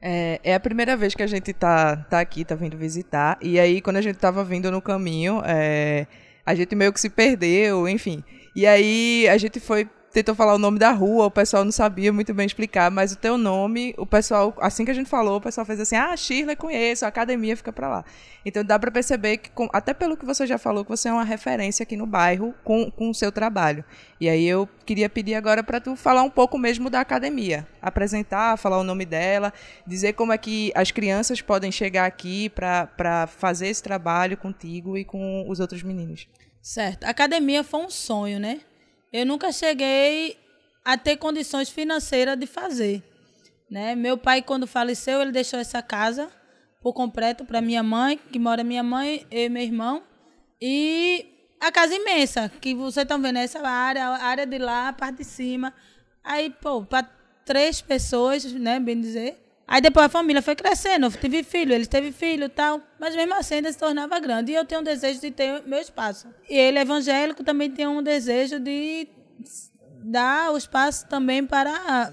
É, 0.00 0.40
é, 0.44 0.54
a 0.54 0.60
primeira 0.60 0.96
vez 0.96 1.14
que 1.14 1.22
a 1.22 1.26
gente 1.26 1.52
tá, 1.52 1.96
tá 1.96 2.20
aqui, 2.20 2.44
tá 2.44 2.54
vindo 2.54 2.76
visitar. 2.76 3.38
E 3.40 3.58
aí, 3.58 3.80
quando 3.80 3.96
a 3.96 4.02
gente 4.02 4.16
tava 4.16 4.44
vindo 4.44 4.70
no 4.70 4.80
caminho, 4.80 5.42
é, 5.44 6.06
a 6.44 6.54
gente 6.54 6.74
meio 6.74 6.92
que 6.92 7.00
se 7.00 7.10
perdeu, 7.10 7.88
enfim. 7.88 8.22
E 8.54 8.66
aí, 8.66 9.28
a 9.28 9.36
gente 9.36 9.58
foi 9.58 9.88
tentou 10.16 10.34
falar 10.34 10.54
o 10.54 10.58
nome 10.58 10.78
da 10.78 10.92
rua, 10.92 11.26
o 11.26 11.30
pessoal 11.30 11.62
não 11.62 11.70
sabia 11.70 12.10
muito 12.10 12.32
bem 12.32 12.46
explicar, 12.46 12.90
mas 12.90 13.12
o 13.12 13.16
teu 13.16 13.36
nome, 13.36 13.94
o 13.98 14.06
pessoal, 14.06 14.56
assim 14.62 14.82
que 14.82 14.90
a 14.90 14.94
gente 14.94 15.10
falou, 15.10 15.36
o 15.36 15.40
pessoal 15.42 15.66
fez 15.66 15.78
assim: 15.78 15.94
"Ah, 15.94 16.16
Shirley 16.16 16.56
conheço, 16.56 17.04
a 17.04 17.08
academia 17.08 17.54
fica 17.54 17.70
para 17.70 17.86
lá". 17.86 18.04
Então 18.42 18.64
dá 18.64 18.78
para 18.78 18.90
perceber 18.90 19.36
que 19.36 19.50
até 19.74 19.92
pelo 19.92 20.16
que 20.16 20.24
você 20.24 20.46
já 20.46 20.56
falou 20.56 20.84
que 20.84 20.90
você 20.90 21.10
é 21.10 21.12
uma 21.12 21.22
referência 21.22 21.82
aqui 21.82 21.98
no 21.98 22.06
bairro 22.06 22.54
com, 22.64 22.90
com 22.90 23.10
o 23.10 23.14
seu 23.14 23.30
trabalho. 23.30 23.84
E 24.18 24.26
aí 24.26 24.46
eu 24.46 24.66
queria 24.86 25.10
pedir 25.10 25.34
agora 25.34 25.62
para 25.62 25.80
tu 25.80 25.94
falar 25.96 26.22
um 26.22 26.30
pouco 26.30 26.56
mesmo 26.56 26.88
da 26.88 27.00
academia, 27.00 27.68
apresentar, 27.82 28.56
falar 28.56 28.78
o 28.78 28.84
nome 28.84 29.04
dela, 29.04 29.52
dizer 29.86 30.14
como 30.14 30.32
é 30.32 30.38
que 30.38 30.72
as 30.74 30.90
crianças 30.90 31.42
podem 31.42 31.70
chegar 31.70 32.06
aqui 32.06 32.48
para 32.48 33.26
fazer 33.26 33.66
esse 33.66 33.82
trabalho 33.82 34.38
contigo 34.38 34.96
e 34.96 35.04
com 35.04 35.44
os 35.46 35.60
outros 35.60 35.82
meninos. 35.82 36.26
Certo. 36.62 37.04
A 37.04 37.10
academia 37.10 37.62
foi 37.62 37.80
um 37.80 37.90
sonho, 37.90 38.40
né? 38.40 38.62
Eu 39.12 39.24
nunca 39.24 39.52
cheguei 39.52 40.38
a 40.84 40.96
ter 40.96 41.16
condições 41.16 41.68
financeiras 41.68 42.38
de 42.38 42.46
fazer. 42.46 43.02
Né? 43.70 43.94
Meu 43.94 44.16
pai, 44.16 44.42
quando 44.42 44.66
faleceu, 44.66 45.20
ele 45.20 45.32
deixou 45.32 45.58
essa 45.58 45.82
casa 45.82 46.30
por 46.80 46.92
completo 46.92 47.44
para 47.44 47.60
minha 47.60 47.82
mãe, 47.82 48.18
que 48.30 48.38
mora 48.38 48.62
minha 48.62 48.82
mãe 48.82 49.26
e 49.30 49.48
meu 49.48 49.62
irmão. 49.62 50.02
E 50.60 51.26
a 51.60 51.72
casa 51.72 51.94
imensa, 51.94 52.48
que 52.60 52.74
vocês 52.74 53.02
estão 53.02 53.20
vendo, 53.20 53.38
essa 53.38 53.60
área, 53.66 54.06
a 54.06 54.24
área 54.24 54.46
de 54.46 54.58
lá, 54.58 54.88
a 54.88 54.92
parte 54.92 55.18
de 55.18 55.24
cima. 55.24 55.74
Aí, 56.22 56.50
pô, 56.50 56.84
para 56.84 57.08
três 57.44 57.80
pessoas, 57.80 58.44
né, 58.44 58.78
bem 58.78 59.00
dizer. 59.00 59.45
Aí 59.68 59.80
depois 59.80 60.06
a 60.06 60.08
família 60.08 60.40
foi 60.40 60.54
crescendo, 60.54 61.06
eu 61.06 61.10
tive 61.10 61.42
filho, 61.42 61.72
ele 61.72 61.86
teve 61.86 62.12
filho 62.12 62.44
e 62.44 62.48
tal, 62.48 62.80
mas 63.00 63.16
mesmo 63.16 63.34
assim 63.34 63.56
ainda 63.56 63.72
se 63.72 63.78
tornava 63.78 64.18
grande. 64.20 64.52
E 64.52 64.54
eu 64.54 64.64
tenho 64.64 64.80
um 64.80 64.84
desejo 64.84 65.20
de 65.20 65.30
ter 65.32 65.62
meu 65.66 65.80
espaço. 65.80 66.28
E 66.48 66.56
ele, 66.56 66.78
evangélico, 66.78 67.42
também 67.42 67.68
tem 67.70 67.86
um 67.86 68.00
desejo 68.00 68.60
de 68.60 69.08
dar 70.04 70.52
o 70.52 70.56
espaço 70.56 71.08
também 71.08 71.44
para 71.44 72.12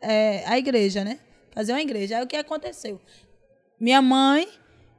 é, 0.00 0.44
a 0.46 0.56
igreja, 0.56 1.02
né? 1.02 1.18
Fazer 1.50 1.72
uma 1.72 1.80
igreja. 1.80 2.18
Aí 2.18 2.22
o 2.22 2.28
que 2.28 2.36
aconteceu? 2.36 3.00
Minha 3.80 4.00
mãe, 4.00 4.48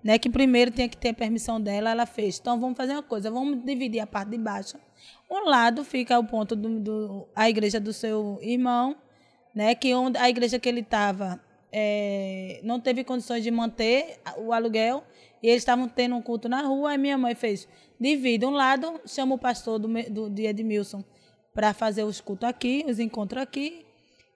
né, 0.04 0.18
que 0.18 0.30
primeiro 0.30 0.72
tinha 0.72 0.90
que 0.90 0.98
ter 0.98 1.10
a 1.10 1.14
permissão 1.14 1.62
dela, 1.62 1.92
ela 1.92 2.06
fez. 2.06 2.40
Então 2.40 2.60
vamos 2.60 2.76
fazer 2.76 2.92
uma 2.92 3.04
coisa, 3.04 3.32
vamos 3.32 3.64
dividir 3.64 4.02
a 4.02 4.08
parte 4.08 4.32
de 4.32 4.38
baixo. 4.38 4.78
Um 5.32 5.48
lado 5.48 5.86
fica 5.86 6.20
o 6.20 6.26
ponto 6.26 6.58
do, 6.58 6.80
do 6.80 7.30
a 7.34 7.50
igreja 7.50 7.80
do 7.80 7.94
seu 7.94 8.38
irmão, 8.42 8.98
né, 9.56 9.74
que 9.76 9.94
onde 9.94 10.18
a 10.18 10.30
igreja 10.30 10.60
que 10.60 10.68
ele 10.68 10.82
estava 10.82 11.40
é, 11.72 12.60
não 12.64 12.80
teve 12.80 13.04
condições 13.04 13.44
de 13.44 13.52
manter 13.52 14.20
o 14.38 14.52
aluguel 14.52 15.04
e 15.42 15.48
eles 15.48 15.62
estavam 15.62 15.88
tendo 15.88 16.16
um 16.16 16.22
culto 16.22 16.50
na 16.50 16.62
rua. 16.62 16.92
Aí 16.92 16.98
minha 16.98 17.18
mãe 17.18 17.36
fez: 17.36 17.68
divide 18.00 18.46
um 18.46 18.52
lado, 18.52 19.00
chama 19.06 19.36
o 19.36 19.38
pastor 19.38 19.80
do, 19.80 19.88
do 20.10 20.30
de 20.30 20.64
Milson 20.64 21.04
para 21.54 21.74
fazer 21.74 22.04
os 22.04 22.22
cultos 22.22 22.48
aqui, 22.48 22.86
os 22.88 23.00
encontros 23.00 23.42
aqui, 23.42 23.86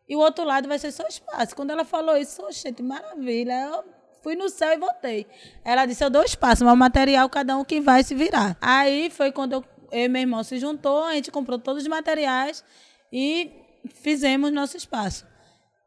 e 0.08 0.16
o 0.16 0.20
outro 0.20 0.44
lado 0.44 0.68
vai 0.68 0.78
ser 0.78 0.92
só 0.92 1.08
espaço. 1.08 1.56
Quando 1.56 1.72
ela 1.72 1.86
falou 1.86 2.18
isso, 2.18 2.42
gente, 2.52 2.84
maravilha. 2.84 3.54
Eu 3.54 3.84
fui 4.22 4.36
no 4.36 4.50
céu 4.50 4.74
e 4.74 4.78
voltei. 4.78 5.28
Ela 5.63 5.86
disse: 5.86 6.04
eu 6.04 6.10
dou 6.10 6.24
espaço, 6.24 6.63
mas 6.63 6.74
o 6.74 6.78
material 6.78 7.30
cada 7.30 7.58
um 7.58 7.66
que 7.66 7.82
vai 7.82 8.04
se 8.04 8.13
virar. 8.13 8.58
Aí 8.62 9.10
foi 9.10 9.32
quando 9.32 9.54
eu, 9.54 9.66
eu 9.92 10.06
e 10.06 10.08
meu 10.08 10.22
irmão 10.22 10.44
se 10.44 10.60
juntou, 10.60 11.04
a 11.06 11.13
gente 11.13 11.32
comprou 11.32 11.58
todos 11.58 11.84
os 11.84 11.88
materiais 11.88 12.63
e 13.12 13.52
fizemos 13.90 14.52
nosso 14.52 14.78
espaço. 14.78 15.25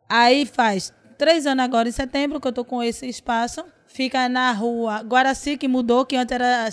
Aí 0.09 0.47
faz 0.47 0.93
três 1.17 1.47
anos 1.47 1.65
agora, 1.65 1.89
em 1.89 1.93
setembro, 1.93 2.41
que 2.41 2.47
eu 2.47 2.51
estou 2.51 2.65
com 2.65 2.83
esse 2.83 3.07
espaço. 3.09 3.65
fica 3.87 4.29
na 4.29 4.53
rua 4.53 5.01
Guaraci, 5.03 5.57
que 5.57 5.69
mudou, 5.69 6.05
que 6.05 6.17
antes 6.17 6.33
era 6.33 6.69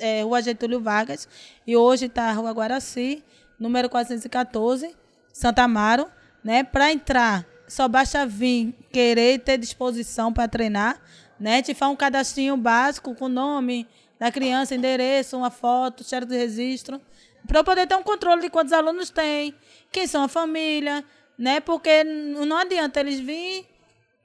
é, 0.00 0.22
Rua 0.22 0.42
Getúlio 0.42 0.80
Vargas, 0.80 1.28
e 1.66 1.76
hoje 1.76 2.06
está 2.06 2.24
a 2.24 2.32
Rua 2.32 2.52
Guaraci, 2.52 3.22
número 3.58 3.88
414, 3.88 4.94
Santa 5.32 5.62
Amaro, 5.62 6.06
né? 6.42 6.64
Para 6.64 6.92
entrar, 6.92 7.46
só 7.66 7.86
basta 7.86 8.26
vir, 8.26 8.74
querer 8.92 9.38
ter 9.40 9.58
disposição 9.58 10.32
para 10.32 10.48
treinar, 10.48 11.00
né? 11.38 11.62
Te 11.62 11.74
faz 11.74 11.92
um 11.92 11.96
cadastrinho 11.96 12.56
básico 12.56 13.14
com 13.14 13.28
nome 13.28 13.86
da 14.18 14.32
criança, 14.32 14.74
endereço, 14.74 15.36
uma 15.36 15.50
foto, 15.50 16.02
cheiro 16.02 16.26
de 16.26 16.36
registro, 16.36 17.00
para 17.46 17.62
poder 17.62 17.86
ter 17.86 17.94
um 17.94 18.02
controle 18.02 18.42
de 18.42 18.50
quantos 18.50 18.72
alunos 18.72 19.10
tem, 19.10 19.54
quem 19.92 20.06
são 20.06 20.24
a 20.24 20.28
família, 20.28 21.04
né? 21.38 21.60
Porque 21.60 22.02
não 22.04 22.56
adianta 22.56 23.00
eles 23.00 23.20
virem 23.20 23.64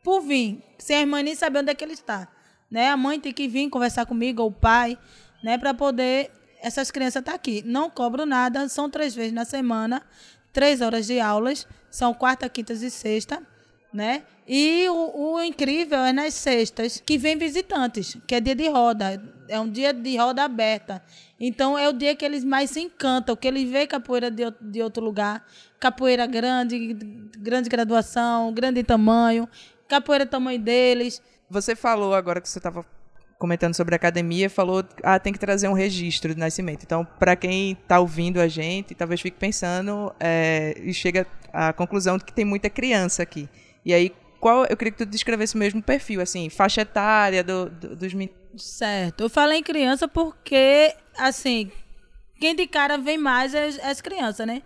por 0.04 0.22
vir, 0.22 0.62
sem 0.78 0.98
a 0.98 1.02
irmã 1.02 1.22
nem 1.22 1.36
saber 1.36 1.60
onde 1.60 1.72
é 1.72 1.76
que 1.76 1.84
ele 1.84 1.94
está. 1.94 2.28
Né? 2.70 2.90
A 2.90 2.98
mãe 2.98 3.20
tem 3.20 3.32
que 3.32 3.48
vir 3.48 3.70
conversar 3.70 4.06
comigo, 4.06 4.42
ou 4.42 4.50
o 4.50 4.52
pai, 4.52 4.98
né? 5.44 5.58
para 5.58 5.74
poder 5.74 6.32
essas 6.62 6.90
crianças 6.90 7.20
estar 7.20 7.32
tá 7.32 7.36
aqui. 7.36 7.62
Não 7.66 7.90
cobro 7.90 8.26
nada, 8.26 8.68
são 8.68 8.90
três 8.90 9.14
vezes 9.14 9.32
na 9.32 9.46
semana, 9.46 10.02
três 10.52 10.82
horas 10.82 11.06
de 11.06 11.20
aulas, 11.20 11.68
são 11.92 12.14
quarta, 12.14 12.50
quinta 12.50 12.74
e 12.74 12.90
sexta, 12.90 13.42
né? 13.94 14.24
E 14.48 14.88
o, 14.90 15.34
o, 15.34 15.44
incrível 15.44 16.00
é 16.00 16.12
nas 16.12 16.34
sextas, 16.34 17.02
que 17.06 17.18
vem 17.18 17.38
visitantes, 17.38 18.18
que 18.28 18.36
é 18.36 18.42
dia 18.42 18.56
de 18.56 18.68
roda, 18.68 19.22
é 19.54 19.60
um 19.60 19.70
dia 19.70 19.94
de 19.94 20.18
roda 20.18 20.44
aberta. 20.44 21.02
Então 21.40 21.78
é 21.78 21.88
o 21.88 21.94
dia 21.94 22.16
que 22.16 22.26
eles 22.26 22.44
mais 22.44 22.72
se 22.72 22.80
encantam, 22.82 23.36
que 23.36 23.48
eles 23.48 23.70
veem 23.70 23.86
capoeira 23.86 24.32
de, 24.32 24.44
de 24.60 24.82
outro 24.82 25.04
lugar, 25.04 25.46
capoeira 25.80 26.26
grande, 26.26 26.94
grande 27.38 27.70
graduação, 27.70 28.52
grande 28.52 28.84
tamanho, 28.84 29.48
capoeira 29.88 30.26
tamanho 30.26 30.60
deles. 30.60 31.22
Você 31.50 31.76
falou 31.76 32.16
agora 32.16 32.42
que 32.42 32.50
você 32.50 32.58
estava 32.58 32.84
comentando 33.38 33.76
sobre 33.76 33.94
a 33.94 33.98
academia, 33.98 34.50
falou 34.50 34.84
ah, 35.04 35.20
tem 35.20 35.32
que 35.32 35.40
trazer 35.40 35.68
um 35.68 35.74
registro 35.74 36.34
de 36.34 36.40
nascimento. 36.40 36.84
Então, 36.84 37.06
para 37.20 37.36
quem 37.36 37.74
está 37.74 38.00
ouvindo 38.00 38.40
a 38.42 38.48
gente, 38.48 38.96
talvez 38.96 39.22
fique 39.22 39.38
pensando 39.38 40.12
é, 40.20 40.74
e 40.82 40.94
chega 40.94 41.28
à 41.52 41.72
conclusão 41.74 42.18
de 42.18 42.26
que 42.26 42.34
tem 42.34 42.46
muita 42.46 42.72
criança 42.72 43.22
aqui. 43.22 43.48
E 43.86 43.94
aí, 43.94 44.14
qual 44.44 44.66
eu 44.66 44.76
queria 44.76 44.92
que 44.92 44.98
tu 44.98 45.06
descrevesse 45.06 45.56
o 45.56 45.58
mesmo 45.58 45.82
perfil, 45.82 46.20
assim, 46.20 46.50
faixa 46.50 46.82
etária 46.82 47.42
do, 47.42 47.70
do, 47.70 47.96
dos 47.96 48.14
meninos. 48.14 48.36
Certo. 48.58 49.22
Eu 49.22 49.30
falei 49.30 49.60
em 49.60 49.64
criança 49.64 50.06
porque, 50.06 50.94
assim, 51.18 51.72
quem 52.42 52.54
de 52.54 52.68
cara 52.68 52.98
vem 52.98 53.18
mais 53.18 53.56
é, 53.56 53.70
é 53.70 53.90
as 53.90 54.02
crianças, 54.02 54.46
né? 54.46 54.62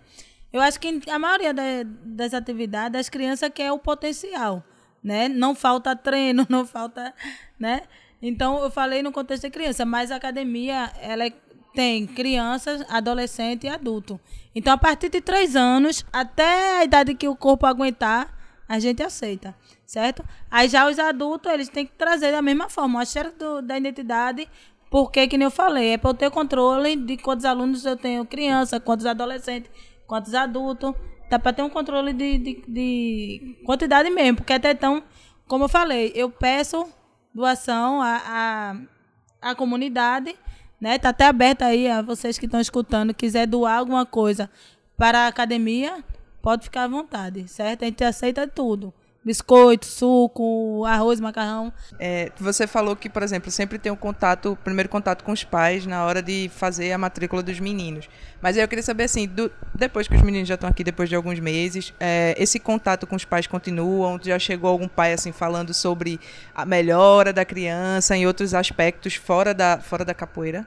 Eu 0.52 0.60
acho 0.60 0.80
que 0.80 1.00
a 1.08 1.16
maioria 1.16 1.54
das 1.54 2.34
atividades, 2.34 2.98
as 2.98 3.08
crianças 3.08 3.48
quer 3.54 3.70
o 3.70 3.78
potencial, 3.78 4.64
né? 5.00 5.28
Não 5.28 5.54
falta 5.54 5.94
treino, 5.94 6.44
não 6.50 6.66
falta, 6.66 7.14
né? 7.56 7.82
Então, 8.20 8.60
eu 8.60 8.72
falei 8.72 9.00
no 9.00 9.12
contexto 9.12 9.44
de 9.44 9.50
criança, 9.50 9.84
mas 9.84 10.10
a 10.10 10.16
academia, 10.16 10.90
ela 11.00 11.24
é, 11.24 11.32
tem 11.72 12.04
crianças, 12.04 12.84
adolescente 12.88 13.68
e 13.68 13.68
adulto. 13.68 14.20
Então, 14.56 14.72
a 14.72 14.78
partir 14.78 15.08
de 15.08 15.20
três 15.20 15.54
anos, 15.54 16.04
até 16.12 16.78
a 16.78 16.84
idade 16.84 17.14
que 17.14 17.28
o 17.28 17.36
corpo 17.36 17.64
aguentar, 17.64 18.36
a 18.68 18.78
gente 18.78 19.02
aceita, 19.02 19.54
certo? 19.86 20.22
Aí 20.50 20.68
já 20.68 20.86
os 20.88 20.98
adultos, 20.98 21.50
eles 21.50 21.68
têm 21.68 21.86
que 21.86 21.92
trazer 21.92 22.30
da 22.32 22.42
mesma 22.42 22.68
forma, 22.68 22.98
o 22.98 23.02
acerto 23.02 23.62
da 23.62 23.78
identidade, 23.78 24.48
porque, 24.90 25.26
que 25.26 25.38
nem 25.38 25.46
eu 25.46 25.50
falei, 25.50 25.90
é 25.94 25.98
para 25.98 26.10
eu 26.10 26.14
ter 26.14 26.30
controle 26.30 26.96
de 26.96 27.16
quantos 27.16 27.44
alunos 27.44 27.84
eu 27.84 27.96
tenho, 27.96 28.24
criança, 28.26 28.78
quantos 28.78 29.06
adolescentes, 29.06 29.70
quantos 30.06 30.34
adultos, 30.34 30.94
dá 31.30 31.38
para 31.38 31.52
ter 31.52 31.62
um 31.62 31.70
controle 31.70 32.12
de, 32.12 32.38
de, 32.38 32.64
de 32.68 33.56
quantidade 33.64 34.10
mesmo, 34.10 34.36
porque 34.36 34.52
até 34.52 34.72
então, 34.72 35.02
como 35.46 35.64
eu 35.64 35.68
falei, 35.68 36.12
eu 36.14 36.30
peço 36.30 36.86
doação 37.34 38.02
à, 38.02 38.76
à, 39.42 39.50
à 39.50 39.54
comunidade. 39.54 40.34
Né? 40.80 40.98
Tá 40.98 41.08
até 41.08 41.26
aberto 41.26 41.62
aí 41.62 41.88
a 41.88 42.02
vocês 42.02 42.38
que 42.38 42.46
estão 42.46 42.60
escutando, 42.60 43.12
quiser 43.12 43.46
doar 43.46 43.78
alguma 43.78 44.06
coisa 44.06 44.48
para 44.96 45.24
a 45.24 45.28
academia, 45.28 46.04
pode 46.48 46.64
ficar 46.64 46.84
à 46.84 46.88
vontade, 46.88 47.46
certo? 47.46 47.82
A 47.82 47.84
gente 47.84 48.02
aceita 48.02 48.48
tudo 48.48 48.94
biscoito, 49.22 49.84
suco, 49.84 50.86
arroz, 50.86 51.20
macarrão. 51.20 51.70
É, 52.00 52.32
você 52.38 52.66
falou 52.66 52.96
que, 52.96 53.10
por 53.10 53.22
exemplo, 53.22 53.50
sempre 53.50 53.78
tem 53.78 53.92
o 53.92 53.96
contato, 53.96 54.56
primeiro 54.64 54.88
contato 54.88 55.22
com 55.22 55.32
os 55.32 55.44
pais 55.44 55.84
na 55.84 56.02
hora 56.06 56.22
de 56.22 56.50
fazer 56.54 56.92
a 56.92 56.96
matrícula 56.96 57.42
dos 57.42 57.60
meninos. 57.60 58.08
Mas 58.40 58.56
aí 58.56 58.62
eu 58.62 58.68
queria 58.68 58.82
saber 58.82 59.04
assim, 59.04 59.28
do, 59.28 59.52
depois 59.74 60.08
que 60.08 60.14
os 60.14 60.22
meninos 60.22 60.48
já 60.48 60.54
estão 60.54 60.70
aqui, 60.70 60.82
depois 60.82 61.10
de 61.10 61.14
alguns 61.14 61.38
meses, 61.40 61.92
é, 62.00 62.34
esse 62.38 62.58
contato 62.58 63.06
com 63.06 63.16
os 63.16 63.26
pais 63.26 63.46
continua? 63.46 64.18
Já 64.22 64.38
chegou 64.38 64.70
algum 64.70 64.88
pai 64.88 65.12
assim 65.12 65.30
falando 65.32 65.74
sobre 65.74 66.18
a 66.54 66.64
melhora 66.64 67.30
da 67.30 67.44
criança 67.44 68.16
em 68.16 68.26
outros 68.26 68.54
aspectos 68.54 69.14
fora 69.14 69.52
da, 69.52 69.78
fora 69.78 70.06
da 70.06 70.14
capoeira? 70.14 70.66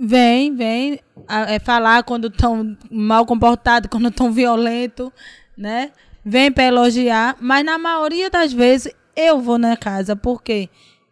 Vem, 0.00 0.56
vem. 0.56 1.00
é, 1.28 1.58
falar 1.58 2.02
quando 2.04 2.28
estão 2.28 2.76
mal 2.90 3.26
comportados, 3.26 3.90
quando 3.90 4.08
estão 4.08 4.32
violentos, 4.32 5.10
né? 5.56 5.92
vem 6.24 6.52
para 6.52 6.64
elogiar, 6.64 7.36
mas 7.40 7.64
na 7.64 7.78
maioria 7.78 8.30
das 8.30 8.52
vezes 8.52 8.92
eu 9.16 9.40
vou 9.40 9.58
na 9.58 9.76
casa, 9.76 10.14
porque 10.14 10.68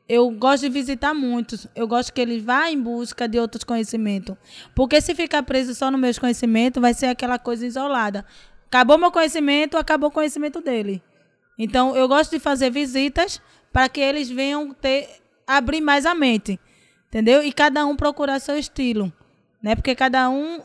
eu 0.08 0.30
gosto 0.30 0.62
de 0.62 0.68
visitar 0.70 1.12
muitos. 1.12 1.66
Eu 1.74 1.86
gosto 1.86 2.12
que 2.12 2.20
eles 2.20 2.42
vá 2.42 2.70
em 2.70 2.80
busca 2.80 3.28
de 3.28 3.38
outros 3.38 3.62
conhecimentos. 3.62 4.36
Porque 4.74 5.00
se 5.00 5.14
ficar 5.14 5.42
preso 5.42 5.74
só 5.74 5.90
no 5.90 5.98
meus 5.98 6.18
conhecimentos, 6.18 6.80
vai 6.80 6.94
ser 6.94 7.06
aquela 7.06 7.38
coisa 7.38 7.66
isolada. 7.66 8.24
Acabou 8.66 8.96
meu 8.96 9.12
conhecimento, 9.12 9.76
acabou 9.76 10.08
o 10.08 10.12
conhecimento 10.12 10.62
dele. 10.62 11.02
Então, 11.58 11.94
eu 11.94 12.08
gosto 12.08 12.30
de 12.30 12.38
fazer 12.38 12.70
visitas 12.70 13.40
para 13.70 13.88
que 13.88 14.00
eles 14.00 14.30
venham 14.30 14.72
ter 14.72 15.08
abrir 15.46 15.80
mais 15.80 16.06
a 16.06 16.14
mente. 16.14 16.58
Entendeu? 17.08 17.42
E 17.42 17.52
cada 17.52 17.86
um 17.86 17.96
procurar 17.96 18.38
seu 18.38 18.58
estilo. 18.58 19.12
Né? 19.62 19.74
Porque 19.74 19.94
cada 19.94 20.28
um 20.30 20.62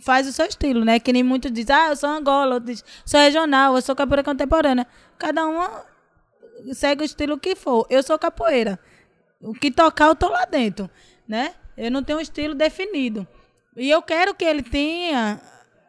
faz 0.00 0.28
o 0.28 0.32
seu 0.32 0.46
estilo, 0.46 0.84
né? 0.84 1.00
Que 1.00 1.12
nem 1.12 1.22
muitos 1.22 1.50
dizem, 1.50 1.74
ah, 1.74 1.88
eu 1.88 1.96
sou 1.96 2.08
Angola, 2.08 2.54
outros 2.54 2.76
dizem, 2.76 2.86
sou 3.04 3.18
regional, 3.18 3.74
eu 3.74 3.82
sou 3.82 3.96
capoeira 3.96 4.22
contemporânea. 4.22 4.86
Cada 5.18 5.46
uma 5.46 5.84
segue 6.72 7.02
o 7.02 7.04
estilo 7.04 7.38
que 7.38 7.56
for. 7.56 7.86
Eu 7.90 8.02
sou 8.02 8.18
capoeira. 8.18 8.78
O 9.40 9.52
que 9.52 9.70
tocar, 9.70 10.08
eu 10.08 10.14
tô 10.14 10.28
lá 10.28 10.44
dentro, 10.44 10.88
né? 11.26 11.54
Eu 11.76 11.90
não 11.90 12.02
tenho 12.02 12.18
um 12.18 12.22
estilo 12.22 12.54
definido. 12.54 13.26
E 13.76 13.88
eu 13.88 14.02
quero 14.02 14.34
que 14.34 14.44
ele 14.44 14.62
tenha 14.62 15.40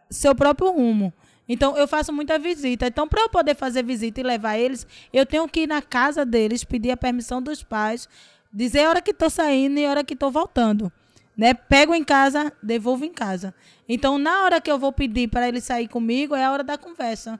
seu 0.10 0.34
próprio 0.34 0.71
rumo. 0.71 1.13
Então, 1.47 1.75
eu 1.75 1.86
faço 1.86 2.13
muita 2.13 2.39
visita. 2.39 2.88
Então, 2.88 3.08
para 3.08 3.23
eu 3.23 3.30
poder 3.30 3.56
fazer 3.56 3.84
visita 3.84 4.21
e 4.21 4.23
levar 4.23 4.58
eles, 4.58 4.88
eu 5.12 5.25
tenho 5.25 5.47
que 5.49 5.62
ir 5.62 5.67
na 5.67 5.82
casa 5.82 6.25
deles, 6.25 6.63
pedir 6.63 6.91
a 6.91 6.97
permissão 6.97 7.41
dos 7.41 7.62
pais, 7.62 8.08
dizer 8.53 8.85
a 8.85 8.89
hora 8.89 9.01
que 9.01 9.11
estou 9.11 9.29
saindo 9.29 9.79
e 9.79 9.85
a 9.85 9.89
hora 9.89 10.03
que 10.03 10.13
estou 10.13 10.31
voltando. 10.31 10.91
Né? 11.37 11.53
Pego 11.53 11.93
em 11.93 12.03
casa, 12.03 12.51
devolvo 12.61 13.05
em 13.05 13.13
casa. 13.13 13.53
Então, 13.87 14.17
na 14.17 14.43
hora 14.43 14.61
que 14.61 14.71
eu 14.71 14.77
vou 14.77 14.91
pedir 14.91 15.27
para 15.27 15.47
ele 15.47 15.61
sair 15.61 15.87
comigo, 15.87 16.35
é 16.35 16.43
a 16.43 16.51
hora 16.51 16.63
da 16.63 16.77
conversa. 16.77 17.39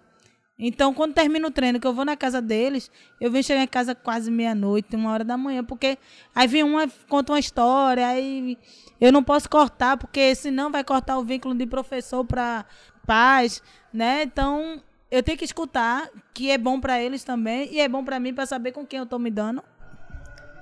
Então, 0.64 0.94
quando 0.94 1.16
termina 1.16 1.48
o 1.48 1.52
treino, 1.52 1.80
que 1.80 1.88
eu 1.88 1.94
vou 1.94 2.06
na 2.06 2.16
casa 2.16 2.40
deles, 2.40 2.92
eu 3.20 3.32
venho 3.32 3.44
chegar 3.44 3.64
em 3.64 3.68
casa 3.68 3.96
quase 3.96 4.30
meia-noite, 4.30 4.96
uma 4.96 5.12
hora 5.12 5.24
da 5.24 5.36
manhã, 5.36 5.64
porque 5.64 5.98
aí 6.36 6.48
vem 6.48 6.62
uma, 6.62 6.88
conta 7.10 7.34
uma 7.34 7.40
história, 7.40 8.08
aí 8.08 8.56
eu 9.00 9.12
não 9.12 9.24
posso 9.24 9.50
cortar, 9.50 9.98
porque 9.98 10.36
senão 10.36 10.72
vai 10.72 10.84
cortar 10.84 11.18
o 11.18 11.24
vínculo 11.24 11.56
de 11.56 11.66
professor 11.66 12.24
para 12.24 12.64
pais, 13.08 13.64
né? 13.92 14.22
Então, 14.22 14.80
eu 15.10 15.24
tenho 15.24 15.38
que 15.38 15.46
escutar, 15.46 16.08
que 16.32 16.52
é 16.52 16.60
bom 16.60 16.80
para 16.80 17.02
eles 17.02 17.24
também, 17.24 17.68
e 17.74 17.80
é 17.80 17.90
bom 17.90 18.06
para 18.06 18.20
mim 18.20 18.32
para 18.32 18.46
saber 18.46 18.72
com 18.72 18.86
quem 18.86 19.00
eu 19.00 19.04
estou 19.06 19.18
me 19.18 19.32
dando. 19.32 19.64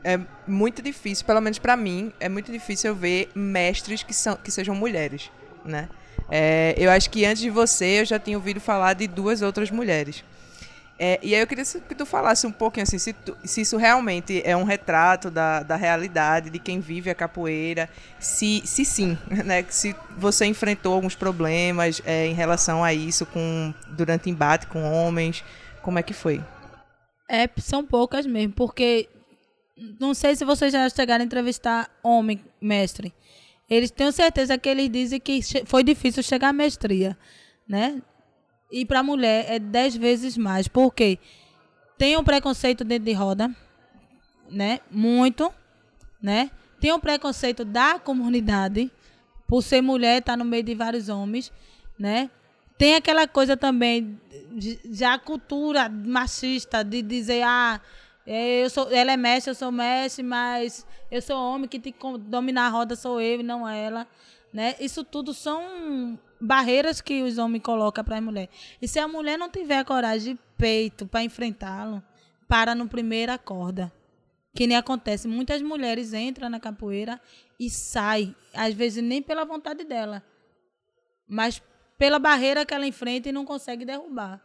É 0.04 0.20
muito 0.48 0.82
difícil, 0.82 1.26
pelo 1.26 1.42
menos 1.42 1.60
para 1.60 1.76
mim, 1.76 2.14
é 2.20 2.30
muito 2.30 2.52
difícil 2.52 2.92
eu 2.92 2.96
ver 2.96 3.30
mestres 3.36 4.02
que, 4.02 4.14
são, 4.14 4.36
que 4.38 4.50
sejam 4.50 4.74
mulheres 4.74 5.30
né? 5.66 5.90
É, 6.30 6.76
eu 6.78 6.92
acho 6.92 7.10
que 7.10 7.26
antes 7.26 7.42
de 7.42 7.50
você 7.50 8.02
eu 8.02 8.06
já 8.06 8.20
tinha 8.20 8.38
ouvido 8.38 8.60
falar 8.60 8.94
de 8.94 9.08
duas 9.08 9.42
outras 9.42 9.72
mulheres. 9.72 10.24
É, 11.02 11.18
e 11.24 11.34
aí 11.34 11.40
eu 11.40 11.48
queria 11.48 11.64
que 11.64 11.96
tu 11.96 12.06
falasse 12.06 12.46
um 12.46 12.52
pouquinho 12.52 12.84
assim, 12.84 13.00
se, 13.00 13.14
tu, 13.14 13.36
se 13.46 13.62
isso 13.62 13.78
realmente 13.78 14.42
é 14.44 14.56
um 14.56 14.66
retrato 14.66 15.32
da, 15.32 15.64
da 15.64 15.78
realidade 15.78 16.50
de 16.50 16.60
quem 16.60 16.82
vive 16.82 17.10
a 17.10 17.16
capoeira, 17.16 17.90
se, 18.20 18.62
se 18.66 18.84
sim, 18.84 19.18
né? 19.46 19.66
Se 19.70 19.96
você 20.18 20.46
enfrentou 20.46 20.94
alguns 20.94 21.16
problemas 21.16 22.02
é, 22.06 22.28
em 22.28 22.34
relação 22.34 22.84
a 22.84 22.94
isso 22.94 23.26
com, 23.26 23.74
durante 23.88 24.30
embate 24.30 24.68
com 24.68 24.84
homens, 24.92 25.44
como 25.82 25.98
é 25.98 26.04
que 26.04 26.14
foi? 26.14 26.44
É, 27.30 27.50
são 27.58 27.86
poucas 27.86 28.26
mesmo, 28.26 28.54
porque 28.54 29.08
não 30.00 30.14
sei 30.14 30.36
se 30.36 30.44
vocês 30.44 30.74
já 30.74 30.90
chegaram 30.90 31.24
a 31.24 31.26
entrevistar 31.26 31.90
homem 32.04 32.44
mestre. 32.62 33.14
Eles 33.70 33.92
têm 33.92 34.12
certeza 34.12 34.58
que 34.58 34.68
eles 34.68 34.90
dizem 34.90 35.20
que 35.20 35.40
foi 35.66 35.84
difícil 35.84 36.24
chegar 36.24 36.50
à 36.50 36.54
mestria, 36.54 37.18
né? 37.68 38.02
E 38.72 38.86
para 38.86 39.04
mulher 39.04 39.46
é 39.48 39.60
dez 39.60 39.96
vezes 39.96 40.38
mais. 40.38 40.68
Por 40.68 40.94
quê? 40.94 41.20
Tem 41.98 42.18
um 42.18 42.24
preconceito 42.24 42.84
dentro 42.84 43.06
de 43.06 43.14
roda, 43.14 43.54
né? 44.50 44.80
Muito, 44.90 45.52
né? 46.22 46.50
Tem 46.80 46.92
um 46.94 47.00
preconceito 47.00 47.64
da 47.64 48.00
comunidade 48.00 48.92
por 49.48 49.62
ser 49.62 49.82
mulher, 49.82 50.22
tá 50.22 50.38
no 50.38 50.46
meio 50.46 50.64
de 50.64 50.76
vários 50.76 51.10
homens, 51.10 51.52
né? 51.98 52.30
Tem 52.78 52.96
aquela 52.96 53.28
coisa 53.28 53.58
também 53.58 54.20
já 54.92 55.20
cultura 55.20 55.90
machista 55.90 56.84
de 56.84 57.02
dizer 57.02 57.44
ah 57.44 57.82
Eu 58.32 58.70
sou, 58.70 58.92
ela 58.92 59.12
é 59.12 59.18
mestre, 59.18 59.50
eu 59.50 59.56
sou 59.56 59.72
mestre, 59.72 60.22
mas 60.22 60.86
eu 61.10 61.20
sou 61.20 61.36
homem 61.36 61.68
que 61.68 61.80
tem 61.80 61.92
que 61.92 62.18
dominar 62.20 62.68
a 62.68 62.70
roda 62.70 62.96
sou 62.96 63.20
eu 63.20 63.40
e 63.40 63.44
não 63.44 63.68
ela, 63.68 64.08
né? 64.54 64.76
Isso 64.80 65.04
tudo 65.04 65.34
são 65.34 66.20
barreiras 66.40 67.02
que 67.02 67.24
os 67.24 67.40
homens 67.40 67.64
colocam 67.64 68.04
para 68.04 68.18
a 68.18 68.22
mulher. 68.22 68.48
E 68.80 68.88
se 68.88 69.00
a 69.00 69.08
mulher 69.08 69.36
não 69.36 69.50
tiver 69.50 69.84
coragem 69.84 70.36
de 70.36 70.40
peito 70.56 71.08
para 71.08 71.24
enfrentá-lo, 71.24 72.04
para 72.48 72.76
no 72.76 72.88
primeira 72.88 73.36
corda. 73.36 73.92
Que 74.54 74.68
nem 74.68 74.78
acontece, 74.78 75.28
muitas 75.28 75.60
mulheres 75.64 76.14
entram 76.14 76.50
na 76.50 76.60
capoeira 76.60 77.20
e 77.60 77.68
saem, 77.68 78.36
às 78.54 78.76
vezes 78.76 79.04
nem 79.04 79.24
pela 79.24 79.44
vontade 79.44 79.84
dela, 79.84 80.24
mas 81.28 81.62
pela 81.98 82.20
barreira 82.20 82.64
que 82.64 82.76
ela 82.76 82.86
enfrenta 82.86 83.30
e 83.30 83.32
não 83.32 83.44
consegue 83.44 83.86
derrubar. 83.86 84.40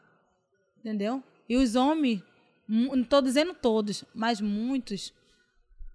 Entendeu? 0.79 1.23
E 1.47 1.57
os 1.59 1.75
homens, 1.75 2.23
não 2.69 3.03
estou 3.03 3.21
dizendo 3.21 3.55
todos, 3.55 4.05
mas 4.15 4.41
muitos, 4.41 5.13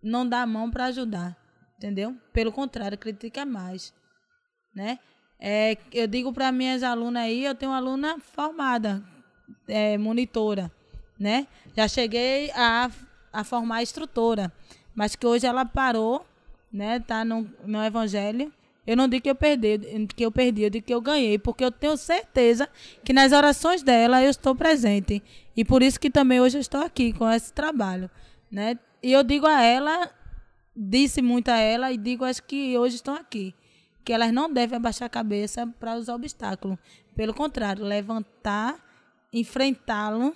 não 0.01 0.27
dá 0.27 0.41
a 0.41 0.47
mão 0.47 0.69
para 0.69 0.85
ajudar. 0.85 1.37
Entendeu? 1.77 2.15
Pelo 2.33 2.51
contrário, 2.51 2.97
critica 2.97 3.45
mais. 3.45 3.93
Né? 4.75 4.99
É, 5.39 5.77
eu 5.93 6.05
digo 6.07 6.33
para 6.33 6.51
minhas 6.51 6.83
alunas 6.83 7.23
aí, 7.23 7.45
eu 7.45 7.55
tenho 7.55 7.71
uma 7.71 7.77
aluna 7.77 8.19
formada, 8.19 9.01
é, 9.65 9.97
monitora, 9.97 10.69
né? 11.17 11.47
Já 11.75 11.87
cheguei 11.87 12.51
a, 12.51 12.91
a 13.31 13.43
formar 13.45 13.81
instrutora, 13.81 14.51
mas 14.93 15.15
que 15.15 15.25
hoje 15.25 15.47
ela 15.47 15.63
parou, 15.63 16.25
né? 16.71 16.99
Tá 16.99 17.23
no, 17.23 17.49
no 17.65 17.81
evangelho. 17.81 18.53
Eu 18.87 18.97
não 18.97 19.07
digo 19.07 19.23
que 19.23 19.29
eu 19.29 19.35
perdi, 19.35 19.77
que 20.15 20.25
eu 20.25 20.31
perdi, 20.31 20.63
eu 20.63 20.69
digo 20.69 20.85
que 20.85 20.93
eu 20.93 21.01
ganhei, 21.01 21.37
porque 21.37 21.63
eu 21.63 21.71
tenho 21.71 21.95
certeza 21.95 22.67
que 23.03 23.13
nas 23.13 23.31
orações 23.31 23.83
dela 23.83 24.23
eu 24.23 24.29
estou 24.29 24.55
presente. 24.55 25.21
E 25.55 25.63
por 25.63 25.83
isso 25.83 25.99
que 25.99 26.09
também 26.09 26.41
hoje 26.41 26.57
eu 26.57 26.61
estou 26.61 26.81
aqui 26.81 27.13
com 27.13 27.29
esse 27.29 27.53
trabalho, 27.53 28.09
né? 28.49 28.79
E 29.03 29.11
eu 29.11 29.23
digo 29.23 29.45
a 29.45 29.61
ela, 29.61 30.09
disse 30.75 31.21
muito 31.21 31.49
a 31.49 31.57
ela 31.57 31.91
e 31.91 31.97
digo 31.97 32.25
às 32.25 32.39
que 32.39 32.77
hoje 32.77 32.95
estão 32.95 33.13
aqui, 33.13 33.53
que 34.03 34.11
elas 34.11 34.31
não 34.31 34.51
devem 34.51 34.77
abaixar 34.77 35.05
a 35.05 35.09
cabeça 35.09 35.67
para 35.79 35.95
os 35.95 36.09
obstáculos. 36.09 36.77
Pelo 37.15 37.33
contrário, 37.33 37.85
levantar, 37.85 38.79
enfrentá-lo 39.31 40.35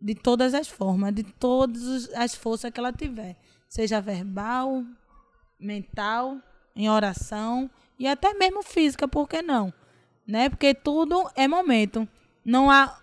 de 0.00 0.14
todas 0.14 0.54
as 0.54 0.68
formas, 0.68 1.12
de 1.12 1.24
todas 1.24 2.08
as 2.14 2.34
forças 2.34 2.70
que 2.70 2.78
ela 2.78 2.92
tiver, 2.92 3.36
seja 3.68 4.00
verbal, 4.00 4.84
mental, 5.58 6.38
em 6.78 6.88
oração 6.88 7.68
e 7.98 8.06
até 8.06 8.32
mesmo 8.32 8.62
física, 8.62 9.08
por 9.08 9.28
que 9.28 9.42
não? 9.42 9.74
Né? 10.24 10.48
Porque 10.48 10.72
tudo 10.72 11.28
é 11.34 11.48
momento. 11.48 12.08
Não 12.44 12.70
há 12.70 12.96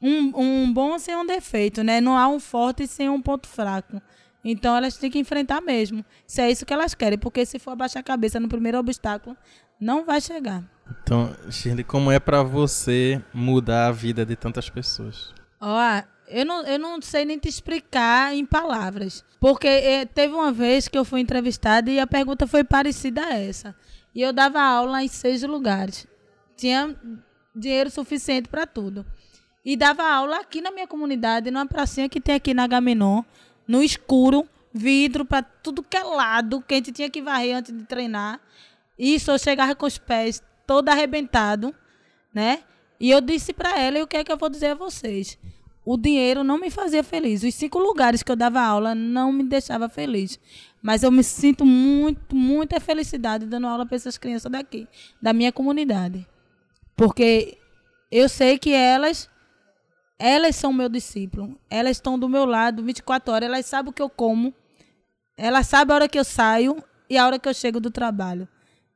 um, 0.00 0.40
um 0.40 0.72
bom 0.72 0.98
sem 0.98 1.16
um 1.16 1.24
defeito, 1.24 1.82
né? 1.82 1.98
Não 2.00 2.18
há 2.18 2.28
um 2.28 2.38
forte 2.38 2.86
sem 2.86 3.08
um 3.08 3.22
ponto 3.22 3.48
fraco. 3.48 4.02
Então 4.44 4.76
elas 4.76 4.98
têm 4.98 5.10
que 5.10 5.18
enfrentar 5.18 5.62
mesmo. 5.62 6.04
Se 6.26 6.42
é 6.42 6.50
isso 6.50 6.66
que 6.66 6.74
elas 6.74 6.94
querem, 6.94 7.18
porque 7.18 7.46
se 7.46 7.58
for 7.58 7.70
abaixar 7.70 8.00
a 8.00 8.04
cabeça 8.04 8.38
no 8.38 8.48
primeiro 8.48 8.78
obstáculo, 8.78 9.34
não 9.80 10.04
vai 10.04 10.20
chegar. 10.20 10.62
Então, 11.02 11.34
Shirley, 11.50 11.82
como 11.82 12.12
é 12.12 12.20
pra 12.20 12.42
você 12.42 13.20
mudar 13.32 13.88
a 13.88 13.92
vida 13.92 14.26
de 14.26 14.36
tantas 14.36 14.68
pessoas? 14.68 15.32
Ó, 15.60 16.02
eu 16.28 16.44
não, 16.44 16.62
eu 16.64 16.78
não 16.78 17.00
sei 17.00 17.24
nem 17.24 17.38
te 17.38 17.48
explicar 17.48 18.34
em 18.34 18.44
palavras. 18.44 19.24
Porque 19.40 19.66
eh, 19.66 20.04
teve 20.04 20.34
uma 20.34 20.52
vez 20.52 20.88
que 20.88 20.98
eu 20.98 21.04
fui 21.04 21.20
entrevistada 21.20 21.90
e 21.90 22.00
a 22.00 22.06
pergunta 22.06 22.46
foi 22.46 22.64
parecida 22.64 23.24
a 23.24 23.34
essa. 23.34 23.74
E 24.14 24.22
eu 24.22 24.32
dava 24.32 24.60
aula 24.60 25.02
em 25.02 25.08
seis 25.08 25.42
lugares. 25.42 26.06
Tinha 26.56 26.96
dinheiro 27.54 27.90
suficiente 27.90 28.48
para 28.48 28.66
tudo. 28.66 29.04
E 29.64 29.76
dava 29.76 30.04
aula 30.04 30.38
aqui 30.40 30.60
na 30.60 30.70
minha 30.70 30.86
comunidade, 30.86 31.50
numa 31.50 31.66
pracinha 31.66 32.08
que 32.08 32.20
tem 32.20 32.36
aqui 32.36 32.54
na 32.54 32.66
Gaminon, 32.66 33.22
no 33.66 33.82
escuro, 33.82 34.48
vidro 34.72 35.24
para 35.24 35.42
tudo 35.42 35.82
que 35.82 35.96
é 35.96 36.04
lado, 36.04 36.62
que 36.62 36.74
a 36.74 36.76
gente 36.76 36.92
tinha 36.92 37.10
que 37.10 37.20
varrer 37.20 37.56
antes 37.56 37.76
de 37.76 37.84
treinar. 37.84 38.40
Isso, 38.98 39.30
eu 39.30 39.38
chegava 39.38 39.74
com 39.74 39.86
os 39.86 39.98
pés 39.98 40.42
todo 40.66 40.88
arrebentado, 40.88 41.74
né? 42.32 42.62
E 42.98 43.10
eu 43.10 43.20
disse 43.20 43.52
para 43.52 43.78
ela, 43.78 43.98
e 43.98 44.02
o 44.02 44.06
que 44.06 44.16
é 44.16 44.24
que 44.24 44.32
eu 44.32 44.36
vou 44.36 44.48
dizer 44.48 44.68
a 44.68 44.74
vocês? 44.74 45.38
O 45.86 45.96
dinheiro 45.96 46.42
não 46.42 46.58
me 46.58 46.68
fazia 46.68 47.04
feliz. 47.04 47.44
Os 47.44 47.54
cinco 47.54 47.78
lugares 47.78 48.20
que 48.20 48.32
eu 48.32 48.34
dava 48.34 48.60
aula 48.60 48.92
não 48.92 49.32
me 49.32 49.44
deixava 49.44 49.88
feliz. 49.88 50.36
Mas 50.82 51.04
eu 51.04 51.12
me 51.12 51.22
sinto 51.22 51.64
muito, 51.64 52.34
muita 52.34 52.80
felicidade 52.80 53.46
dando 53.46 53.68
aula 53.68 53.86
para 53.86 53.94
essas 53.94 54.18
crianças 54.18 54.50
daqui, 54.50 54.88
da 55.22 55.32
minha 55.32 55.52
comunidade. 55.52 56.26
Porque 56.96 57.56
eu 58.10 58.28
sei 58.28 58.58
que 58.58 58.72
elas 58.72 59.30
elas 60.18 60.56
são 60.56 60.72
meu 60.72 60.88
discípulo. 60.88 61.56
Elas 61.70 61.98
estão 61.98 62.18
do 62.18 62.28
meu 62.28 62.46
lado 62.46 62.82
24 62.82 63.32
horas, 63.32 63.48
elas 63.48 63.66
sabem 63.66 63.90
o 63.90 63.92
que 63.92 64.02
eu 64.02 64.10
como. 64.10 64.52
Elas 65.36 65.68
sabem 65.68 65.92
a 65.92 65.94
hora 65.94 66.08
que 66.08 66.18
eu 66.18 66.24
saio 66.24 66.82
e 67.08 67.16
a 67.16 67.24
hora 67.24 67.38
que 67.38 67.48
eu 67.48 67.54
chego 67.54 67.78
do 67.78 67.92
trabalho, 67.92 68.48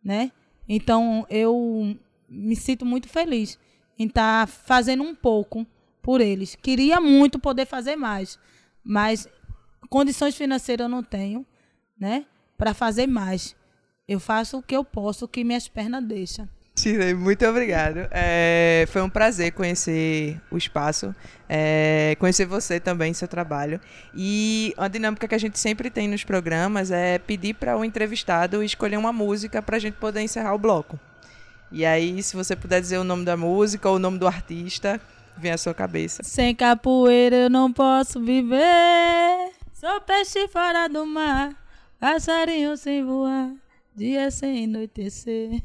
né? 0.03 0.33
Então, 0.69 1.25
eu 1.31 1.97
me 2.29 2.57
sinto 2.57 2.85
muito 2.85 3.09
feliz 3.09 3.61
em 3.97 4.07
estar 4.07 4.49
fazendo 4.49 5.05
um 5.05 5.15
pouco 5.15 5.65
por 6.03 6.21
eles. 6.21 6.57
Queria 6.57 7.01
muito 7.01 7.39
poder 7.39 7.67
fazer 7.67 7.97
mais, 7.97 8.39
mas 8.85 9.29
condições 9.89 10.37
financeiras 10.37 10.85
eu 10.85 10.89
não 10.89 11.03
tenho, 11.03 11.45
né? 11.99 12.25
Para 12.57 12.75
fazer 12.75 13.07
mais. 13.07 13.57
Eu 14.09 14.19
faço 14.19 14.59
o 14.59 14.63
que 14.63 14.77
eu 14.77 14.85
posso, 14.85 15.25
o 15.25 15.29
que 15.29 15.45
minhas 15.45 15.69
pernas 15.69 16.05
deixam. 16.05 16.49
Shirley, 16.81 17.15
muito 17.15 17.45
obrigado. 17.47 18.09
É, 18.11 18.87
foi 18.89 19.03
um 19.03 19.11
prazer 19.11 19.53
conhecer 19.53 20.41
o 20.51 20.57
espaço, 20.57 21.15
é, 21.49 22.17
conhecer 22.19 22.47
você 22.47 22.81
também, 22.81 23.13
seu 23.13 23.29
trabalho. 23.29 23.79
E 24.15 24.73
a 24.79 24.89
dinâmica 24.89 25.29
que 25.29 25.35
a 25.35 25.39
gente 25.39 25.59
sempre 25.59 25.91
tem 25.91 26.09
nos 26.09 26.25
programas 26.25 26.91
é 26.91 27.19
pedir 27.19 27.55
para 27.55 27.77
o 27.77 27.85
entrevistado 27.85 28.63
escolher 28.63 28.97
uma 28.97 29.13
música 29.13 29.61
para 29.61 29.77
a 29.77 29.81
gente 29.81 29.95
poder 29.95 30.23
encerrar 30.23 30.55
o 30.55 30.59
bloco. 30.59 30.99
E 31.71 31.85
aí, 31.85 32.23
se 32.23 32.35
você 32.35 32.57
puder 32.57 32.81
dizer 32.81 32.99
o 32.99 33.05
nome 33.05 33.25
da 33.25 33.37
música 33.37 33.89
ou 33.89 33.97
o 33.97 33.99
nome 33.99 34.19
do 34.19 34.27
artista, 34.27 35.01
vem 35.41 35.53
à 35.53 35.59
sua 35.59 35.75
cabeça. 35.75 36.23
Sem 36.23 36.55
capoeira 36.55 37.37
eu 37.37 37.51
não 37.51 37.73
posso 37.73 38.21
viver. 38.21 39.51
Sou 39.73 40.01
peixe 40.03 40.47
fora 40.49 40.89
do 40.89 41.07
mar, 41.07 41.57
passarinho 41.99 42.77
sem 42.77 43.03
voar, 43.03 43.51
dia 43.97 44.31
sem 44.31 44.65
anoitecer. 44.65 45.63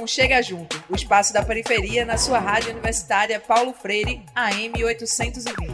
Com 0.00 0.06
Chega 0.06 0.42
Junto, 0.42 0.82
o 0.88 0.96
espaço 0.96 1.30
da 1.30 1.42
periferia 1.42 2.06
na 2.06 2.16
sua 2.16 2.38
rádio 2.38 2.70
universitária 2.70 3.38
Paulo 3.38 3.74
Freire, 3.74 4.22
AM 4.34 4.82
820. 4.82 5.69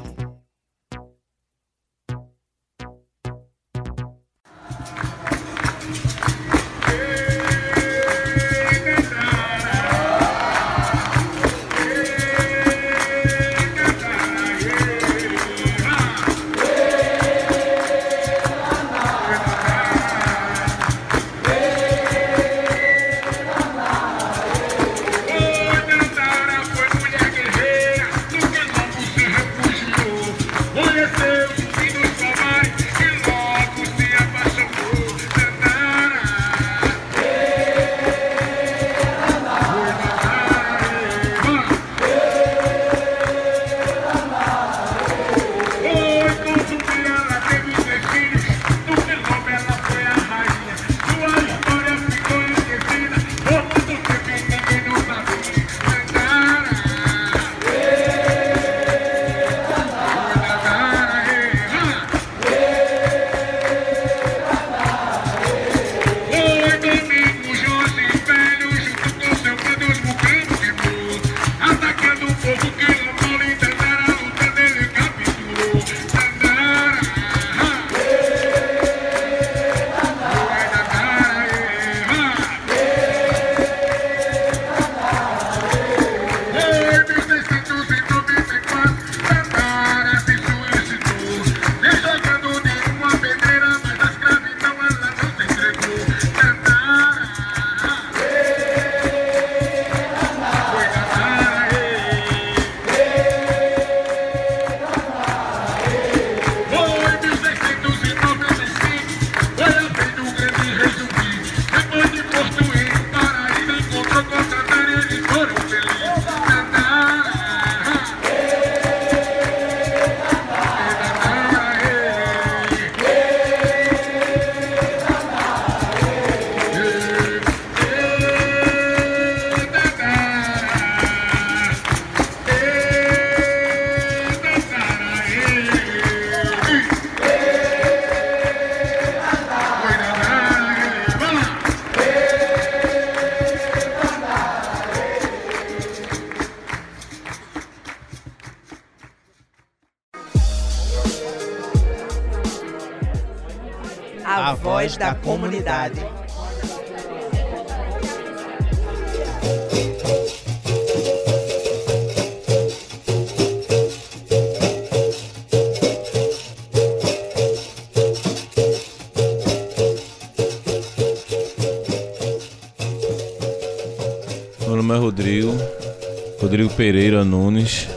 Pereira 176.76 177.24
Nunes. 177.24 177.88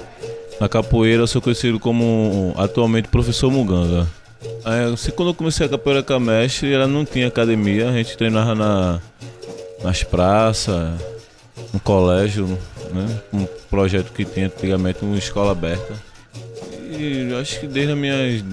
Na 0.59 0.69
capoeira 0.69 1.23
eu 1.23 1.27
sou 1.27 1.41
conhecido 1.41 1.79
como 1.79 2.53
atualmente 2.57 3.09
professor 3.09 3.51
Muganga. 3.51 4.07
É, 4.65 4.93
assim, 4.93 5.11
quando 5.11 5.29
eu 5.29 5.33
comecei 5.33 5.65
a 5.65 5.69
capoeira 5.69 6.03
com 6.03 6.13
a 6.13 6.19
mestre, 6.19 6.73
ela 6.73 6.87
não 6.87 7.05
tinha 7.05 7.27
academia, 7.27 7.89
a 7.89 7.93
gente 7.93 8.17
treinava 8.17 8.53
na, 8.55 8.99
nas 9.83 10.03
praças, 10.03 10.99
no 11.73 11.79
colégio, 11.79 12.45
né? 12.93 13.21
Um 13.33 13.45
projeto 13.69 14.11
que 14.11 14.25
tinha 14.25 14.47
antigamente 14.47 14.99
uma 15.01 15.17
escola 15.17 15.51
aberta. 15.51 15.93
E 16.91 17.33
acho 17.39 17.59
que 17.59 17.67
desde 17.67 17.93
as 17.93 17.97
minhas 17.97 18.43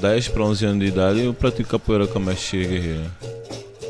10 0.00 0.28
para 0.28 0.44
11 0.44 0.66
anos 0.66 0.80
de 0.80 0.86
idade 0.86 1.24
eu 1.24 1.34
pratico 1.34 1.70
capoeira 1.70 2.06
com 2.06 2.18
a 2.18 2.22
mestre 2.22 2.64
Guerreira. 2.66 3.10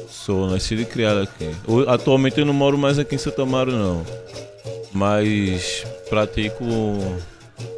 Sou 0.08 0.48
nascido 0.48 0.82
e 0.82 0.84
criado 0.84 1.20
aqui. 1.20 1.50
Atualmente 1.86 2.38
eu 2.38 2.46
não 2.46 2.54
moro 2.54 2.78
mais 2.78 2.98
aqui 2.98 3.14
em 3.14 3.18
Santa 3.18 3.42
Amaro 3.42 3.72
não 3.72 4.04
mas 4.92 5.84
pratico 6.08 6.64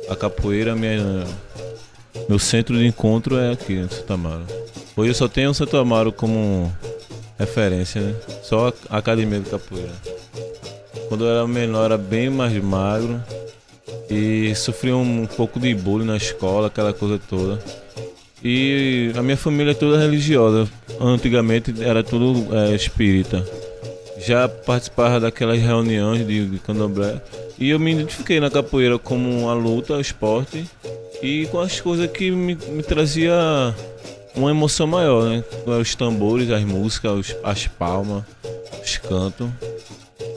a 0.09 0.16
capoeira, 0.16 0.74
minha, 0.74 1.24
meu 2.31 2.38
centro 2.38 2.79
de 2.79 2.87
encontro 2.87 3.37
é 3.37 3.51
aqui 3.51 3.73
em 3.73 3.88
Santa 3.88 4.14
Amaro. 4.14 4.45
Hoje 4.97 5.11
eu 5.11 5.14
só 5.14 5.27
tenho 5.27 5.53
Santo 5.53 5.77
Amaro 5.77 6.12
como 6.12 6.73
referência, 7.37 8.01
né? 8.01 8.14
só 8.40 8.73
a 8.88 8.99
academia 8.99 9.40
de 9.40 9.51
capoeira. 9.51 9.90
Quando 11.09 11.25
eu 11.25 11.29
era 11.33 11.49
menor 11.49 11.87
era 11.87 11.99
bem 11.99 12.31
mais 12.31 12.55
magro 12.62 13.21
e 14.09 14.55
sofria 14.55 14.97
um 14.97 15.27
pouco 15.27 15.59
de 15.59 15.75
bullying 15.75 16.07
na 16.07 16.16
escola, 16.16 16.69
aquela 16.69 16.93
coisa 16.93 17.19
toda. 17.19 17.59
E 18.45 19.11
a 19.16 19.23
minha 19.25 19.37
família 19.37 19.73
é 19.73 19.75
toda 19.75 19.99
religiosa. 19.99 20.71
Antigamente 21.01 21.83
era 21.83 22.05
tudo 22.05 22.57
é, 22.57 22.77
espírita 22.77 23.45
já 24.21 24.47
participava 24.47 25.19
daquelas 25.19 25.59
reuniões 25.59 26.27
de, 26.27 26.45
de 26.45 26.59
candomblé 26.59 27.21
e 27.59 27.71
eu 27.71 27.81
me 27.81 27.93
identifiquei 27.93 28.38
na 28.38 28.51
capoeira 28.51 28.99
como 28.99 29.49
a 29.49 29.55
luta, 29.55 29.95
o 29.95 30.01
esporte 30.01 30.69
e 31.22 31.46
com 31.46 31.61
as 31.61 31.80
coisas 31.80 32.11
que 32.11 32.30
me, 32.30 32.54
me 32.54 32.83
trazia 32.83 33.35
uma 34.35 34.50
emoção 34.50 34.87
maior, 34.87 35.24
né? 35.28 35.44
Os 35.66 35.94
tambores, 35.94 36.50
as 36.50 36.62
músicas, 36.64 37.12
os, 37.12 37.37
as 37.42 37.66
palmas, 37.66 38.24
os 38.83 38.96
cantos. 38.98 39.48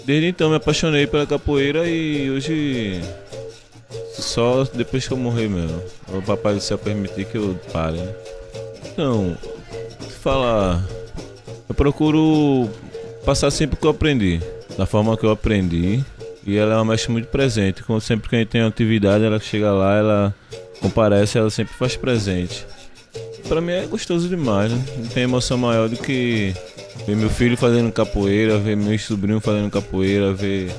Desde 0.06 0.28
então 0.28 0.50
me 0.50 0.58
apaixonei 0.58 1.08
pela 1.08 1.26
capoeira 1.26 1.88
e 1.88 2.30
hoje 2.30 3.02
só 4.13 4.63
depois 4.74 5.08
que 5.08 5.13
eu 5.13 5.17
morrer 5.17 5.48
mesmo. 5.48 5.82
O 6.10 6.22
papai 6.22 6.56
do 6.56 6.62
céu 6.62 6.78
permitir 6.78 7.26
que 7.26 7.38
eu 7.38 7.58
pare. 7.72 7.98
Né? 7.98 8.13
Então, 8.91 9.38
falar, 10.22 10.84
eu 11.67 11.76
procuro 11.76 12.69
passar 13.26 13.50
sempre 13.52 13.76
o 13.76 13.80
que 13.80 13.86
eu 13.86 13.91
aprendi, 13.91 14.41
da 14.78 14.86
forma 14.86 15.17
que 15.17 15.26
eu 15.26 15.32
aprendi. 15.32 16.04
E 16.46 16.58
ela 16.58 16.74
é 16.74 16.76
uma 16.76 16.91
mestre 16.91 17.12
muito 17.12 17.28
presente. 17.30 17.84
Como 17.84 18.02
sempre 18.02 18.30
que 18.30 18.36
a 18.36 18.39
gente 18.39 18.50
tem 18.50 18.62
uma 18.62 18.67
atividade, 18.67 19.24
ela 19.24 19.39
chega 19.39 19.72
lá, 19.72 19.98
ela 19.98 20.36
comparece, 20.80 21.38
ela 21.38 21.50
sempre 21.50 21.74
faz 21.74 21.96
presente. 21.96 22.66
Para 23.48 23.62
mim 23.62 23.74
é 23.74 23.86
gostoso 23.86 24.28
demais, 24.30 24.72
né? 24.72 24.84
Não 24.98 25.08
tem 25.08 25.24
emoção 25.24 25.58
maior 25.58 25.90
do 25.90 25.98
que 25.98 26.54
ver 27.06 27.16
meu 27.16 27.30
filho 27.30 27.58
fazendo 27.58 27.92
capoeira, 27.92 28.58
ver 28.58 28.78
meus 28.78 29.04
sobrinhos 29.04 29.44
fazendo 29.44 29.70
capoeira, 29.70 30.34
ver 30.34 30.72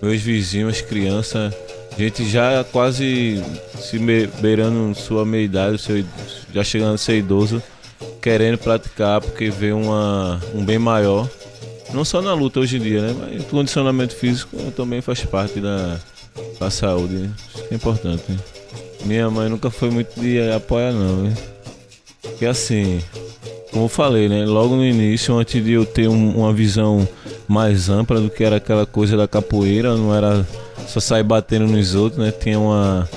meus 0.00 0.20
vizinhos, 0.20 0.76
as 0.76 0.80
crianças, 0.80 1.52
gente 1.98 2.28
já 2.28 2.64
quase 2.64 3.42
se 3.78 3.98
beirando 4.40 4.94
sua 4.94 5.24
meia 5.24 5.44
idade, 5.44 5.78
seu, 5.78 6.04
já 6.52 6.64
chegando 6.64 6.94
a 6.94 6.98
ser 6.98 7.18
idoso, 7.18 7.62
querendo 8.20 8.58
praticar 8.58 9.20
porque 9.20 9.50
vê 9.50 9.72
uma, 9.72 10.40
um 10.54 10.64
bem 10.64 10.78
maior 10.78 11.28
Não 11.92 12.04
só 12.04 12.22
na 12.22 12.32
luta 12.32 12.60
hoje 12.60 12.76
em 12.76 12.80
dia, 12.80 13.02
né? 13.02 13.14
Mas 13.18 13.44
condicionamento 13.46 14.14
físico 14.14 14.56
também 14.72 15.00
faz 15.00 15.24
parte 15.24 15.60
da, 15.60 15.98
da 16.58 16.70
saúde. 16.70 17.14
Né? 17.14 17.30
Que 17.68 17.74
é 17.74 17.76
importante. 17.76 18.22
Né? 18.28 18.38
Minha 19.04 19.30
mãe 19.30 19.48
nunca 19.48 19.70
foi 19.70 19.90
muito 19.90 20.18
de 20.20 20.38
apoiar 20.52 20.92
não, 20.92 21.24
né? 21.24 21.34
Porque 22.22 22.46
assim, 22.46 23.02
como 23.72 23.86
eu 23.86 23.88
falei, 23.88 24.28
né? 24.28 24.44
Logo 24.44 24.76
no 24.76 24.84
início, 24.84 25.34
antes 25.36 25.62
de 25.62 25.72
eu 25.72 25.84
ter 25.84 26.08
um, 26.08 26.36
uma 26.36 26.52
visão 26.52 27.06
mais 27.48 27.88
ampla 27.88 28.20
do 28.20 28.30
que 28.30 28.44
era 28.44 28.56
aquela 28.56 28.86
coisa 28.86 29.16
da 29.16 29.26
capoeira, 29.26 29.96
não 29.96 30.14
era 30.14 30.46
só 30.86 31.00
sair 31.00 31.22
batendo 31.22 31.66
nos 31.66 31.94
outros, 31.94 32.22
né? 32.22 32.30
Tinha 32.30 32.58
uma, 32.58 33.08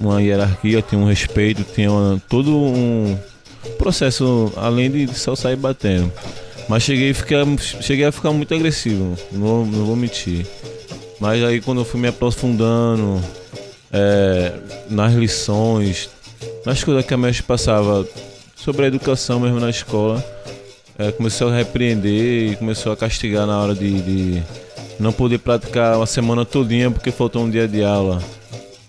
uma 0.00 0.22
hierarquia, 0.22 0.82
tinha 0.82 1.00
um 1.00 1.06
respeito, 1.06 1.64
tinha 1.74 1.90
uma, 1.90 2.22
todo 2.28 2.54
um 2.54 3.18
processo 3.78 4.52
além 4.56 4.90
de 4.90 5.14
só 5.14 5.34
sair 5.34 5.56
batendo. 5.56 6.12
Mas 6.68 6.84
cheguei 6.84 7.10
a 7.10 7.14
ficar, 7.14 7.44
cheguei 7.80 8.04
a 8.04 8.12
ficar 8.12 8.32
muito 8.32 8.54
agressivo, 8.54 9.16
não, 9.32 9.66
não 9.66 9.84
vou 9.84 9.96
mentir. 9.96 10.46
Mas 11.18 11.42
aí 11.42 11.60
quando 11.60 11.80
eu 11.80 11.84
fui 11.84 12.00
me 12.00 12.08
aprofundando 12.08 13.20
é, 13.92 14.52
nas 14.88 15.14
lições, 15.14 16.10
nas 16.64 16.82
coisas 16.82 17.04
que 17.04 17.14
a 17.14 17.16
mestre 17.16 17.42
passava 17.42 18.06
sobre 18.56 18.84
a 18.84 18.88
educação 18.88 19.40
mesmo 19.40 19.58
na 19.58 19.70
escola, 19.70 20.24
é, 20.98 21.10
começou 21.12 21.48
a 21.48 21.56
repreender 21.56 22.52
e 22.52 22.56
começou 22.56 22.92
a 22.92 22.96
castigar 22.96 23.46
na 23.46 23.58
hora 23.58 23.74
de, 23.74 24.00
de 24.02 24.42
não 24.98 25.12
poder 25.12 25.38
praticar 25.38 25.96
uma 25.96 26.06
semana 26.06 26.44
todinha 26.44 26.90
porque 26.90 27.10
faltou 27.10 27.42
um 27.42 27.50
dia 27.50 27.66
de 27.66 27.82
aula. 27.82 28.22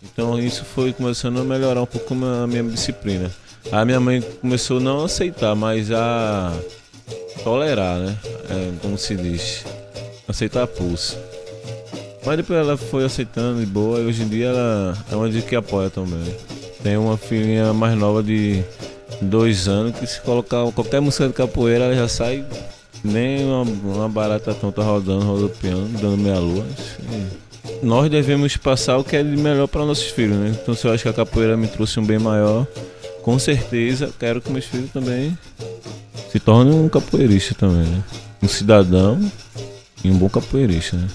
Então 0.03 0.37
isso 0.37 0.65
foi 0.65 0.91
começando 0.91 1.39
a 1.39 1.43
melhorar 1.43 1.81
um 1.81 1.85
pouco 1.85 2.13
a 2.13 2.45
minha 2.45 2.63
disciplina. 2.63 3.31
A 3.71 3.85
minha 3.85 3.99
mãe 3.99 4.21
começou 4.41 4.77
a 4.77 4.81
não 4.81 5.05
aceitar, 5.05 5.55
mas 5.55 5.91
a 5.91 6.53
tolerar, 7.43 7.97
né? 7.97 8.17
É, 8.49 8.71
como 8.81 8.97
se 8.97 9.15
diz. 9.15 9.63
Aceitar 10.27 10.63
a 10.63 10.67
pulso. 10.67 11.17
Mas 12.25 12.37
depois 12.37 12.59
ela 12.59 12.77
foi 12.77 13.03
aceitando 13.03 13.59
de 13.59 13.65
boa 13.65 13.99
e 13.99 14.05
hoje 14.05 14.23
em 14.23 14.27
dia 14.27 14.47
ela 14.47 14.97
é 15.11 15.15
uma 15.15 15.29
de 15.29 15.41
que 15.41 15.55
apoia 15.55 15.89
também. 15.89 16.35
Tem 16.83 16.97
uma 16.97 17.17
filhinha 17.17 17.73
mais 17.73 17.97
nova 17.97 18.21
de 18.21 18.63
dois 19.21 19.67
anos 19.67 19.97
que 19.97 20.05
se 20.05 20.21
colocar 20.21 20.71
qualquer 20.71 20.99
música 21.01 21.27
de 21.27 21.33
capoeira 21.33 21.85
ela 21.85 21.95
já 21.95 22.07
sai 22.07 22.45
nem 23.03 23.43
uma, 23.45 23.61
uma 23.61 24.09
barata 24.09 24.53
tonta 24.53 24.83
rodando, 24.83 25.25
rodopiando, 25.25 25.89
dando 25.99 26.17
meia 26.17 26.39
lua. 26.39 26.63
Assim. 26.63 27.27
Nós 27.81 28.09
devemos 28.09 28.55
passar 28.57 28.97
o 28.97 29.03
que 29.03 29.15
é 29.15 29.23
de 29.23 29.35
melhor 29.35 29.67
para 29.67 29.85
nossos 29.85 30.05
filhos, 30.05 30.37
né? 30.37 30.55
Então 30.61 30.75
se 30.75 30.85
eu 30.85 30.93
acho 30.93 31.03
que 31.03 31.09
a 31.09 31.13
capoeira 31.13 31.57
me 31.57 31.67
trouxe 31.67 31.99
um 31.99 32.05
bem 32.05 32.19
maior, 32.19 32.67
com 33.23 33.37
certeza 33.39 34.11
quero 34.19 34.39
que 34.41 34.51
meus 34.51 34.65
filhos 34.65 34.91
também 34.91 35.35
se 36.31 36.39
tornem 36.39 36.73
um 36.73 36.87
capoeirista 36.87 37.55
também, 37.55 37.87
né? 37.87 38.03
Um 38.41 38.47
cidadão 38.47 39.19
e 40.03 40.09
um 40.09 40.17
bom 40.17 40.29
capoeirista, 40.29 40.97
né? 40.97 41.07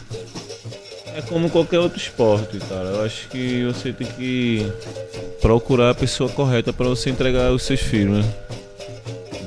É 1.16 1.22
como 1.22 1.48
qualquer 1.48 1.78
outro 1.78 1.98
esporte, 1.98 2.58
cara. 2.58 2.90
Eu 2.90 3.02
acho 3.02 3.26
que 3.28 3.64
você 3.64 3.90
tem 3.90 4.06
que 4.06 4.70
procurar 5.40 5.88
a 5.88 5.94
pessoa 5.94 6.28
correta 6.28 6.74
para 6.74 6.86
você 6.86 7.08
entregar 7.08 7.52
os 7.52 7.62
seus 7.62 7.80
filhos, 7.80 8.18
né? 8.18 8.34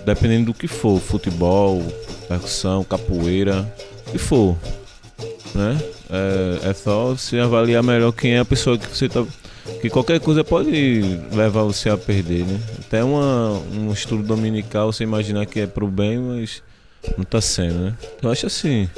Dependendo 0.03 0.47
do 0.47 0.53
que 0.55 0.67
for, 0.67 0.99
futebol, 0.99 1.83
percussão, 2.27 2.83
capoeira, 2.83 3.71
o 4.07 4.11
que 4.11 4.17
for, 4.17 4.57
né? 5.53 5.77
É, 6.09 6.71
é 6.71 6.73
só 6.73 7.09
você 7.09 7.37
avaliar 7.37 7.83
melhor 7.83 8.11
quem 8.13 8.33
é 8.33 8.39
a 8.39 8.45
pessoa 8.45 8.75
que 8.75 8.87
você 8.87 9.07
tá 9.07 9.23
que 9.79 9.91
qualquer 9.91 10.19
coisa 10.19 10.43
pode 10.43 11.19
levar 11.31 11.61
você 11.61 11.87
a 11.91 11.97
perder, 11.97 12.47
né? 12.47 12.59
Até 12.79 13.03
uma, 13.03 13.51
um 13.71 13.93
estudo 13.93 14.23
dominical, 14.23 14.91
você 14.91 15.03
imaginar 15.03 15.45
que 15.45 15.59
é 15.59 15.67
pro 15.67 15.87
bem, 15.87 16.17
mas 16.17 16.63
não 17.15 17.23
tá 17.23 17.39
sendo, 17.39 17.75
né? 17.75 17.97
Eu 18.23 18.31
acho 18.31 18.47
assim. 18.47 18.89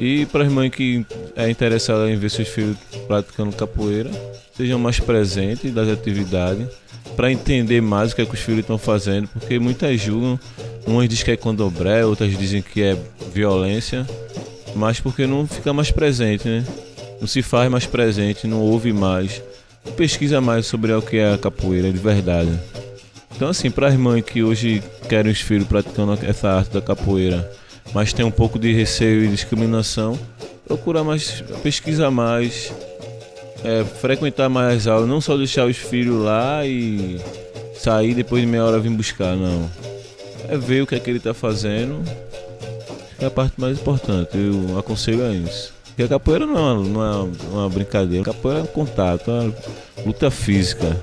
E 0.00 0.24
para 0.24 0.44
as 0.44 0.50
mães 0.50 0.70
que 0.70 1.04
é 1.36 1.50
interessada 1.50 2.10
em 2.10 2.16
ver 2.16 2.30
seus 2.30 2.48
filhos 2.48 2.78
praticando 3.06 3.54
capoeira, 3.54 4.10
sejam 4.56 4.78
mais 4.78 4.98
presentes 4.98 5.74
das 5.74 5.90
atividades, 5.90 6.66
para 7.14 7.30
entender 7.30 7.82
mais 7.82 8.12
o 8.12 8.16
que, 8.16 8.22
é 8.22 8.24
que 8.24 8.32
os 8.32 8.40
filhos 8.40 8.60
estão 8.60 8.78
fazendo, 8.78 9.28
porque 9.28 9.58
muitas 9.58 10.00
julgam, 10.00 10.40
umas 10.86 11.06
dizem 11.06 11.26
que 11.26 11.30
é 11.32 11.36
candomblé, 11.36 12.02
outras 12.06 12.34
dizem 12.38 12.62
que 12.62 12.82
é 12.82 12.96
violência, 13.34 14.06
mas 14.74 14.98
porque 14.98 15.26
não 15.26 15.46
fica 15.46 15.70
mais 15.70 15.90
presente, 15.90 16.48
né? 16.48 16.64
Não 17.20 17.28
se 17.28 17.42
faz 17.42 17.70
mais 17.70 17.84
presente, 17.84 18.46
não 18.46 18.60
ouve 18.60 18.94
mais 18.94 19.42
pesquisa 19.96 20.40
mais 20.40 20.64
sobre 20.64 20.92
o 20.92 21.02
que 21.02 21.18
é 21.18 21.34
a 21.34 21.38
capoeira 21.38 21.92
de 21.92 21.98
verdade. 21.98 22.50
Então, 23.36 23.48
assim, 23.48 23.70
para 23.70 23.88
as 23.88 23.96
mães 23.96 24.24
que 24.24 24.42
hoje 24.42 24.82
querem 25.08 25.30
os 25.30 25.40
filhos 25.40 25.66
praticando 25.66 26.18
essa 26.22 26.50
arte 26.50 26.70
da 26.70 26.80
capoeira, 26.80 27.50
mas 27.94 28.12
tem 28.12 28.24
um 28.24 28.30
pouco 28.30 28.58
de 28.58 28.72
receio 28.72 29.24
e 29.24 29.28
discriminação, 29.28 30.18
procura 30.66 31.02
mais, 31.02 31.42
pesquisa 31.62 32.10
mais, 32.10 32.72
é, 33.64 33.84
frequentar 33.84 34.48
mais 34.48 34.86
aulas, 34.86 35.08
não 35.08 35.20
só 35.20 35.36
deixar 35.36 35.66
os 35.66 35.76
filhos 35.76 36.22
lá 36.22 36.64
e 36.66 37.20
sair 37.74 38.14
depois 38.14 38.42
de 38.42 38.48
meia 38.48 38.64
hora 38.64 38.78
vir 38.78 38.90
buscar, 38.90 39.34
não. 39.36 39.70
É 40.48 40.56
ver 40.56 40.82
o 40.82 40.86
que 40.86 40.94
é 40.94 41.00
que 41.00 41.10
ele 41.10 41.18
está 41.18 41.34
fazendo, 41.34 42.02
é 43.18 43.26
a 43.26 43.30
parte 43.30 43.60
mais 43.60 43.78
importante, 43.78 44.30
eu 44.34 44.78
aconselho 44.78 45.24
a 45.26 45.32
isso. 45.32 45.72
Porque 45.84 46.02
a 46.04 46.08
capoeira 46.08 46.46
não 46.46 46.56
é 46.56 46.72
uma, 46.72 47.24
não 47.24 47.60
é 47.60 47.62
uma 47.62 47.68
brincadeira, 47.68 48.22
a 48.22 48.32
capoeira 48.32 48.60
é 48.60 48.62
um 48.62 48.66
contato, 48.66 49.30
é 49.30 49.34
uma 49.34 49.54
luta 50.06 50.30
física. 50.30 50.96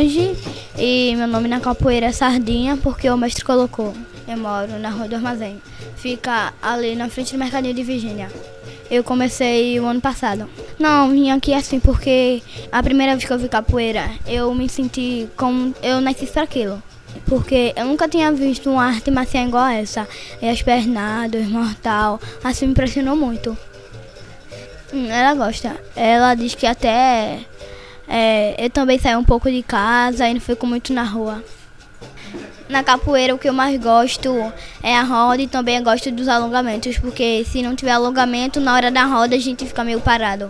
E 0.00 1.16
meu 1.16 1.26
nome 1.26 1.48
na 1.48 1.58
capoeira 1.58 2.06
é 2.06 2.12
Sardinha 2.12 2.76
porque 2.76 3.10
o 3.10 3.16
mestre 3.16 3.44
colocou. 3.44 3.92
Eu 4.28 4.36
moro 4.36 4.78
na 4.78 4.90
Rua 4.90 5.08
do 5.08 5.16
Armazém. 5.16 5.60
Fica 5.96 6.54
ali 6.62 6.94
na 6.94 7.08
frente 7.08 7.32
do 7.32 7.38
Mercadinho 7.38 7.74
de 7.74 7.82
Virgínia. 7.82 8.30
Eu 8.88 9.02
comecei 9.02 9.80
o 9.80 9.86
ano 9.86 10.00
passado. 10.00 10.48
Não, 10.78 11.10
vim 11.10 11.30
aqui 11.30 11.52
assim 11.52 11.80
porque 11.80 12.40
a 12.70 12.80
primeira 12.80 13.14
vez 13.14 13.24
que 13.24 13.32
eu 13.32 13.38
vi 13.40 13.48
capoeira, 13.48 14.08
eu 14.24 14.54
me 14.54 14.68
senti 14.68 15.28
como 15.36 15.74
eu 15.82 16.00
nasci 16.00 16.26
para 16.26 16.44
aquilo. 16.44 16.80
Porque 17.26 17.72
eu 17.74 17.84
nunca 17.84 18.08
tinha 18.08 18.30
visto 18.30 18.70
uma 18.70 18.84
arte 18.84 19.10
marcial 19.10 19.48
igual 19.48 19.66
essa. 19.66 20.06
E 20.40 20.48
as 20.48 20.62
pernadas, 20.62 21.48
mortal, 21.48 22.20
assim 22.44 22.66
me 22.66 22.70
impressionou 22.70 23.16
muito. 23.16 23.58
Hum, 24.92 25.10
ela 25.10 25.34
gosta. 25.34 25.76
Ela 25.96 26.34
diz 26.34 26.54
que 26.54 26.66
até 26.66 27.40
é, 28.08 28.54
eu 28.58 28.70
também 28.70 28.98
saí 28.98 29.16
um 29.16 29.24
pouco 29.24 29.50
de 29.50 29.62
casa 29.62 30.28
e 30.28 30.34
não 30.34 30.40
fico 30.40 30.66
muito 30.66 30.92
na 30.92 31.02
rua. 31.02 31.44
Na 32.68 32.82
capoeira, 32.82 33.34
o 33.34 33.38
que 33.38 33.48
eu 33.48 33.52
mais 33.52 33.78
gosto 33.80 34.30
é 34.82 34.96
a 34.96 35.02
roda 35.02 35.40
e 35.40 35.46
também 35.46 35.82
gosto 35.82 36.10
dos 36.10 36.28
alongamentos, 36.28 36.98
porque 36.98 37.44
se 37.44 37.62
não 37.62 37.74
tiver 37.74 37.92
alongamento, 37.92 38.60
na 38.60 38.74
hora 38.74 38.90
da 38.90 39.04
roda 39.04 39.34
a 39.36 39.38
gente 39.38 39.64
fica 39.64 39.84
meio 39.84 40.00
parado. 40.00 40.48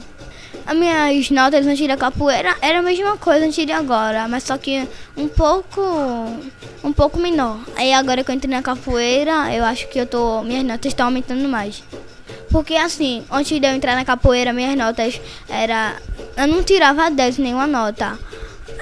As 0.66 0.76
minhas 0.76 1.30
notas 1.30 1.66
antes 1.66 1.86
da 1.88 1.96
capoeira 1.96 2.54
era 2.60 2.80
a 2.80 2.82
mesma 2.82 3.16
coisa 3.16 3.46
antes 3.46 3.64
de 3.64 3.72
agora, 3.72 4.28
mas 4.28 4.42
só 4.42 4.58
que 4.58 4.86
um 5.16 5.26
pouco 5.26 5.80
um 6.84 6.92
pouco 6.92 7.18
menor. 7.18 7.58
Aí 7.74 7.92
agora 7.92 8.22
que 8.22 8.30
eu 8.30 8.34
entrei 8.34 8.54
na 8.54 8.62
capoeira, 8.62 9.54
eu 9.54 9.64
acho 9.64 9.88
que 9.88 9.98
eu 9.98 10.06
tô 10.06 10.42
minhas 10.42 10.64
notas 10.64 10.90
estão 10.90 11.06
aumentando 11.06 11.48
mais. 11.48 11.82
Porque 12.50 12.74
assim, 12.74 13.24
antes 13.30 13.58
de 13.58 13.66
eu 13.66 13.74
entrar 13.74 13.94
na 13.94 14.04
capoeira, 14.04 14.52
minhas 14.52 14.76
notas 14.76 15.20
era. 15.48 15.96
Eu 16.38 16.46
não 16.46 16.62
tirava 16.62 17.10
10 17.10 17.38
nenhuma 17.38 17.66
nota. 17.66 18.16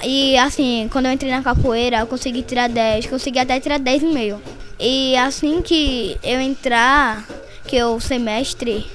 E 0.03 0.37
assim, 0.37 0.87
quando 0.91 1.07
eu 1.07 1.11
entrei 1.11 1.31
na 1.31 1.41
capoeira, 1.41 1.97
eu 1.97 2.05
consegui 2.05 2.43
tirar 2.43 2.69
10, 2.69 3.07
consegui 3.07 3.39
até 3.39 3.59
tirar 3.59 3.79
10,5. 3.79 4.39
E 4.79 5.17
assim 5.17 5.63
que 5.63 6.19
eu 6.23 6.39
entrar, 6.39 7.25
que 7.65 7.75
eu 7.75 7.99
semestre, 7.99 8.85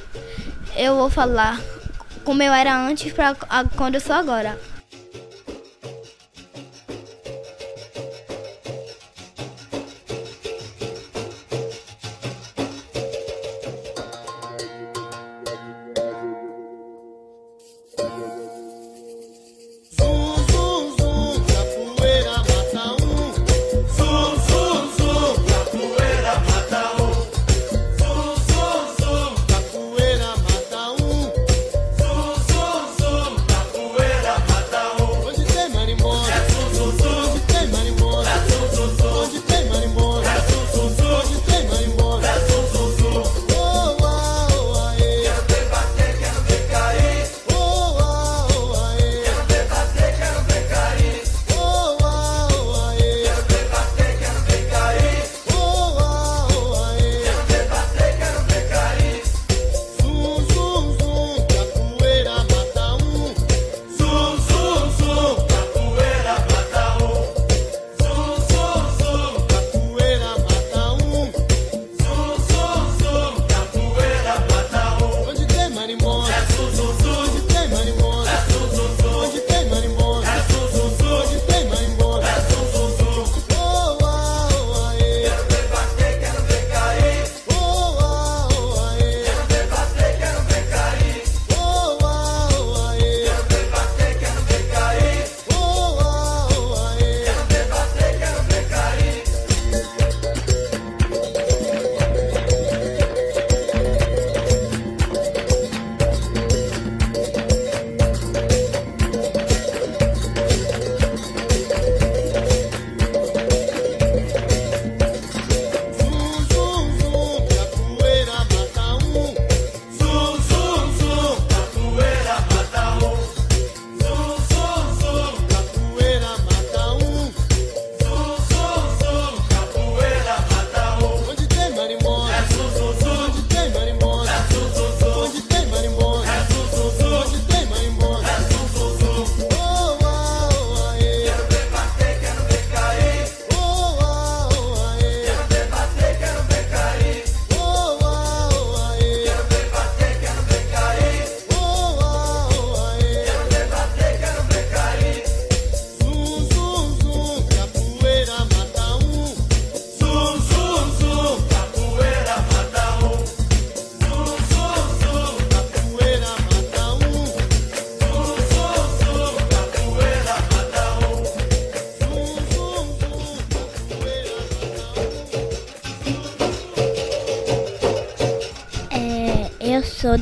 eu 0.77 0.95
vou 0.95 1.11
falar 1.11 1.61
como 2.23 2.41
eu 2.41 2.53
era 2.53 2.73
antes 2.87 3.13
para 3.13 3.35
quando 3.77 3.97
eu 3.97 4.01
sou 4.01 4.15
agora. 4.15 4.57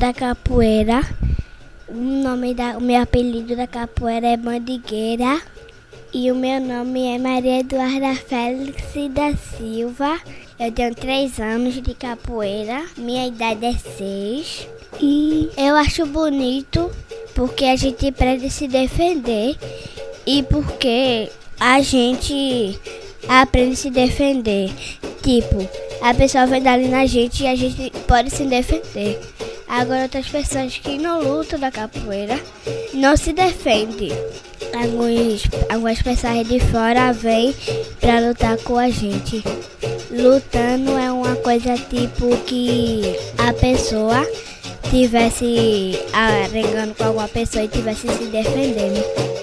Da 0.01 0.15
capoeira. 0.15 1.07
O 1.87 1.95
nome 1.95 2.55
da, 2.55 2.79
o 2.79 2.81
meu 2.81 3.03
apelido 3.03 3.55
da 3.55 3.67
capoeira 3.67 4.29
é 4.29 4.37
Mandigueira. 4.37 5.43
E 6.11 6.33
o 6.33 6.35
meu 6.35 6.59
nome 6.59 7.05
é 7.15 7.19
Maria 7.19 7.61
Eduarda 7.61 8.15
Félix 8.15 8.83
da 9.11 9.37
Silva. 9.37 10.19
Eu 10.59 10.73
tenho 10.73 10.95
três 10.95 11.39
anos 11.39 11.75
de 11.75 11.93
capoeira. 11.93 12.83
Minha 12.97 13.27
idade 13.27 13.67
é 13.67 13.75
seis. 13.75 14.67
E 14.99 15.51
eu 15.55 15.77
acho 15.77 16.07
bonito 16.07 16.91
porque 17.35 17.67
a 17.67 17.77
gente 17.77 18.09
aprende 18.09 18.49
se 18.49 18.67
defender 18.67 19.55
e 20.27 20.43
porque 20.45 21.31
a 21.61 21.83
gente 21.83 22.81
aprende 23.29 23.77
se 23.77 23.91
defender. 23.91 24.71
Tipo, 25.23 25.69
a 26.01 26.15
pessoa 26.15 26.47
vem 26.47 26.63
dali 26.63 26.89
na 26.89 27.05
gente 27.05 27.43
e 27.43 27.47
a 27.47 27.55
gente 27.55 27.93
pode 28.09 28.31
se 28.31 28.45
defender. 28.47 29.21
Agora 29.71 30.03
outras 30.03 30.27
pessoas 30.27 30.77
que 30.79 30.99
não 30.99 31.23
lutam 31.23 31.57
da 31.57 31.71
capoeira 31.71 32.41
não 32.93 33.17
se 33.17 33.33
defendem. 33.33 34.11
Alguns, 34.75 35.45
algumas 35.71 36.03
pessoas 36.03 36.47
de 36.49 36.59
fora 36.59 37.13
vêm 37.13 37.55
pra 38.01 38.19
lutar 38.19 38.57
com 38.59 38.77
a 38.77 38.91
gente. 38.91 39.45
Lutando 40.11 40.99
é 40.99 41.13
uma 41.13 41.37
coisa 41.37 41.77
tipo 41.77 42.37
que 42.47 43.17
a 43.39 43.53
pessoa 43.53 44.27
tivesse 44.91 45.97
arengando 46.13 46.93
com 46.97 47.05
alguma 47.05 47.29
pessoa 47.29 47.65
e 47.65 47.69
tivesse 47.69 48.09
se 48.09 48.25
defendendo. 48.25 49.40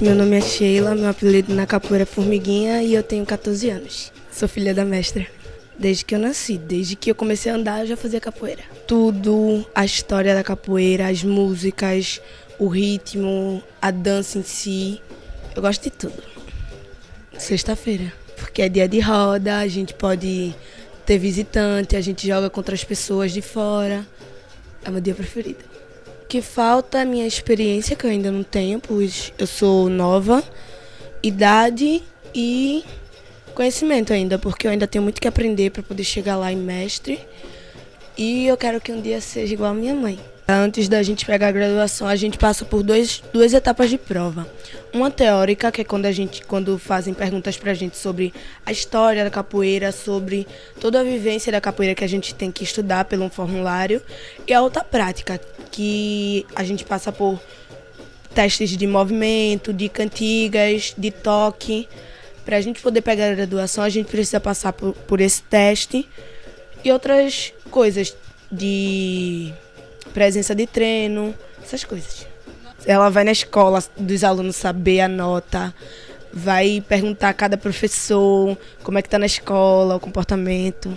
Meu 0.00 0.14
nome 0.14 0.38
é 0.38 0.40
Sheila, 0.40 0.94
meu 0.94 1.10
apelido 1.10 1.54
na 1.54 1.66
capoeira 1.66 2.04
é 2.04 2.06
Formiguinha 2.06 2.82
e 2.82 2.94
eu 2.94 3.02
tenho 3.02 3.26
14 3.26 3.68
anos. 3.68 4.10
Sou 4.32 4.48
filha 4.48 4.72
da 4.72 4.82
mestra. 4.82 5.26
Desde 5.78 6.06
que 6.06 6.14
eu 6.14 6.18
nasci, 6.18 6.56
desde 6.56 6.96
que 6.96 7.10
eu 7.10 7.14
comecei 7.14 7.52
a 7.52 7.54
andar, 7.54 7.80
eu 7.80 7.86
já 7.88 7.98
fazia 7.98 8.18
capoeira. 8.18 8.62
Tudo, 8.86 9.62
a 9.74 9.84
história 9.84 10.34
da 10.34 10.42
capoeira, 10.42 11.06
as 11.06 11.22
músicas, 11.22 12.18
o 12.58 12.66
ritmo, 12.66 13.62
a 13.80 13.90
dança 13.90 14.38
em 14.38 14.42
si. 14.42 15.02
Eu 15.54 15.60
gosto 15.60 15.82
de 15.82 15.90
tudo. 15.90 16.22
Sexta-feira, 17.36 18.10
porque 18.38 18.62
é 18.62 18.70
dia 18.70 18.88
de 18.88 19.00
roda, 19.00 19.58
a 19.58 19.68
gente 19.68 19.92
pode 19.92 20.54
ter 21.04 21.18
visitante, 21.18 21.94
a 21.94 22.00
gente 22.00 22.26
joga 22.26 22.48
contra 22.48 22.74
as 22.74 22.82
pessoas 22.82 23.32
de 23.32 23.42
fora. 23.42 24.06
É 24.82 24.90
meu 24.90 25.02
dia 25.02 25.14
preferido. 25.14 25.69
Que 26.30 26.40
falta 26.40 27.00
a 27.00 27.04
minha 27.04 27.26
experiência, 27.26 27.96
que 27.96 28.06
eu 28.06 28.10
ainda 28.10 28.30
não 28.30 28.44
tenho, 28.44 28.78
pois 28.78 29.32
eu 29.36 29.48
sou 29.48 29.88
nova, 29.88 30.44
idade 31.24 32.04
e 32.32 32.84
conhecimento 33.52 34.12
ainda, 34.12 34.38
porque 34.38 34.68
eu 34.68 34.70
ainda 34.70 34.86
tenho 34.86 35.02
muito 35.02 35.20
que 35.20 35.26
aprender 35.26 35.70
para 35.70 35.82
poder 35.82 36.04
chegar 36.04 36.36
lá 36.36 36.52
em 36.52 36.56
mestre. 36.56 37.18
E 38.16 38.46
eu 38.46 38.56
quero 38.56 38.80
que 38.80 38.92
um 38.92 39.00
dia 39.00 39.20
seja 39.20 39.54
igual 39.54 39.72
a 39.72 39.74
minha 39.74 39.92
mãe. 39.92 40.20
Antes 40.52 40.88
da 40.88 41.00
gente 41.00 41.24
pegar 41.24 41.48
a 41.48 41.52
graduação, 41.52 42.08
a 42.08 42.16
gente 42.16 42.36
passa 42.36 42.64
por 42.64 42.82
dois, 42.82 43.22
duas 43.32 43.54
etapas 43.54 43.88
de 43.88 43.96
prova. 43.96 44.48
Uma 44.92 45.08
teórica, 45.08 45.70
que 45.70 45.82
é 45.82 45.84
quando 45.84 46.06
a 46.06 46.12
gente 46.12 46.42
quando 46.44 46.76
fazem 46.76 47.14
perguntas 47.14 47.56
pra 47.56 47.72
gente 47.72 47.96
sobre 47.96 48.34
a 48.66 48.72
história 48.72 49.22
da 49.22 49.30
capoeira, 49.30 49.92
sobre 49.92 50.48
toda 50.80 51.00
a 51.00 51.04
vivência 51.04 51.52
da 51.52 51.60
capoeira 51.60 51.94
que 51.94 52.02
a 52.02 52.08
gente 52.08 52.34
tem 52.34 52.50
que 52.50 52.64
estudar 52.64 53.04
pelo 53.04 53.24
um 53.24 53.30
formulário, 53.30 54.02
e 54.44 54.52
a 54.52 54.60
outra 54.60 54.82
prática, 54.82 55.40
que 55.70 56.44
a 56.56 56.64
gente 56.64 56.84
passa 56.84 57.12
por 57.12 57.40
testes 58.34 58.70
de 58.70 58.86
movimento, 58.88 59.72
de 59.72 59.88
cantigas, 59.88 60.94
de 60.98 61.12
toque. 61.12 61.88
Para 62.44 62.56
a 62.56 62.60
gente 62.60 62.80
poder 62.80 63.02
pegar 63.02 63.30
a 63.30 63.34
graduação, 63.34 63.84
a 63.84 63.88
gente 63.88 64.10
precisa 64.10 64.40
passar 64.40 64.72
por, 64.72 64.94
por 64.94 65.20
esse 65.20 65.42
teste 65.42 66.08
e 66.84 66.90
outras 66.90 67.52
coisas 67.70 68.16
de 68.50 69.52
presença 70.12 70.54
de 70.54 70.66
treino, 70.66 71.34
essas 71.62 71.84
coisas. 71.84 72.26
Ela 72.86 73.10
vai 73.10 73.24
na 73.24 73.32
escola 73.32 73.82
dos 73.96 74.24
alunos 74.24 74.56
saber 74.56 75.00
a 75.00 75.08
nota, 75.08 75.74
vai 76.32 76.82
perguntar 76.88 77.28
a 77.28 77.34
cada 77.34 77.56
professor 77.56 78.56
como 78.82 78.98
é 78.98 79.02
que 79.02 79.08
tá 79.08 79.18
na 79.18 79.26
escola, 79.26 79.96
o 79.96 80.00
comportamento. 80.00 80.90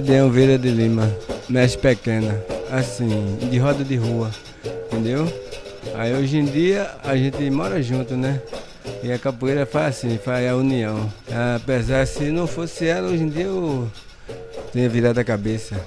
Gideão 0.00 0.30
Vieira 0.30 0.56
de 0.56 0.70
Lima, 0.70 1.14
mestre 1.46 1.78
pequena, 1.78 2.42
assim, 2.72 3.36
de 3.50 3.58
roda 3.58 3.84
de 3.84 3.96
rua, 3.96 4.30
entendeu? 4.86 5.30
Aí 5.94 6.14
hoje 6.14 6.38
em 6.38 6.46
dia 6.46 6.90
a 7.04 7.14
gente 7.14 7.50
mora 7.50 7.82
junto, 7.82 8.16
né? 8.16 8.40
E 9.02 9.12
a 9.12 9.18
capoeira 9.18 9.66
faz 9.66 9.98
assim, 9.98 10.16
faz 10.16 10.48
a 10.48 10.56
união. 10.56 11.06
Apesar 11.54 12.06
se 12.06 12.30
não 12.30 12.46
fosse 12.46 12.86
ela, 12.86 13.08
hoje 13.08 13.24
em 13.24 13.28
dia 13.28 13.44
eu 13.44 13.90
tinha 14.72 14.88
virado 14.88 15.20
a 15.20 15.24
cabeça, 15.24 15.78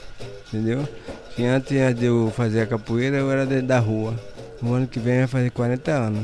entendeu? 0.47 0.88
Que 1.36 1.43
antes 1.45 1.95
de 1.95 2.05
eu 2.05 2.32
fazer 2.38 2.61
a 2.61 2.68
capoeira 2.68 3.18
eu 3.18 3.32
era 3.32 3.47
da 3.64 3.80
rua. 3.80 4.14
O 4.61 4.74
ano 4.74 4.86
que 4.86 4.99
vem 4.99 5.18
vai 5.22 5.28
fazer 5.28 5.49
40 5.49 5.91
anos. 5.91 6.24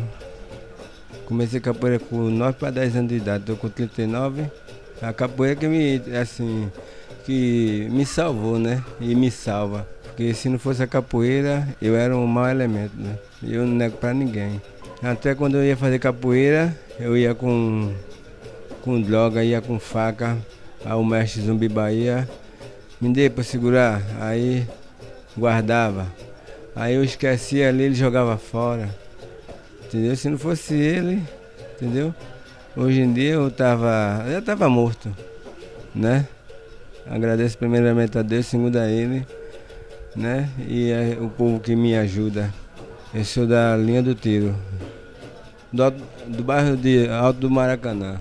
Comecei 1.25 1.57
a 1.57 1.63
capoeira 1.63 1.97
com 1.97 2.29
9 2.29 2.53
para 2.59 2.69
10 2.69 2.97
anos 2.97 3.09
de 3.09 3.15
idade, 3.15 3.39
estou 3.39 3.55
com 3.55 3.67
39. 3.67 4.43
A 5.01 5.11
capoeira 5.11 5.55
que 5.55 5.67
me, 5.67 5.99
assim, 6.21 6.69
que 7.29 7.87
me 7.91 8.07
salvou, 8.07 8.57
né? 8.57 8.83
E 8.99 9.13
me 9.13 9.29
salva. 9.29 9.87
Porque 10.01 10.33
se 10.33 10.49
não 10.49 10.57
fosse 10.57 10.81
a 10.81 10.87
capoeira, 10.87 11.67
eu 11.79 11.95
era 11.95 12.17
um 12.17 12.25
mau 12.25 12.47
elemento, 12.47 12.93
né? 12.97 13.19
Eu 13.43 13.67
não 13.67 13.75
nego 13.75 13.97
pra 13.97 14.15
ninguém. 14.15 14.59
Até 15.03 15.35
quando 15.35 15.55
eu 15.55 15.63
ia 15.63 15.77
fazer 15.77 15.99
capoeira, 15.99 16.75
eu 16.99 17.15
ia 17.15 17.35
com, 17.35 17.93
com 18.81 18.99
droga, 18.99 19.43
ia 19.43 19.61
com 19.61 19.79
faca. 19.79 20.39
Aí 20.83 20.93
o 20.93 21.05
mestre 21.05 21.43
Zumbi 21.43 21.69
Bahia 21.69 22.27
me 22.99 23.13
dei 23.13 23.29
pra 23.29 23.43
segurar. 23.43 24.01
Aí 24.19 24.67
guardava. 25.37 26.07
Aí 26.75 26.95
eu 26.95 27.03
esquecia 27.03 27.69
ali, 27.69 27.83
ele 27.83 27.95
jogava 27.95 28.39
fora. 28.39 28.89
Entendeu? 29.85 30.15
Se 30.15 30.27
não 30.29 30.37
fosse 30.39 30.73
ele, 30.73 31.21
entendeu? 31.75 32.11
Hoje 32.75 33.01
em 33.01 33.13
dia 33.13 33.33
eu 33.33 33.51
tava. 33.51 34.25
Eu 34.27 34.41
tava 34.41 34.67
morto, 34.67 35.15
né? 35.93 36.27
Agradeço 37.07 37.57
primeiramente 37.57 38.17
a 38.17 38.21
Deus, 38.21 38.45
segundo 38.45 38.77
a 38.77 38.87
Ele, 38.87 39.25
né? 40.15 40.49
E 40.67 40.91
é 40.91 41.17
o 41.19 41.29
povo 41.29 41.59
que 41.59 41.75
me 41.75 41.95
ajuda. 41.95 42.53
Eu 43.13 43.25
sou 43.25 43.47
da 43.47 43.75
linha 43.75 44.03
do 44.03 44.13
tiro, 44.13 44.55
do, 45.73 45.91
do 46.27 46.43
bairro 46.43 46.77
de 46.77 47.07
Alto 47.09 47.39
do 47.39 47.49
Maracanã. 47.49 48.19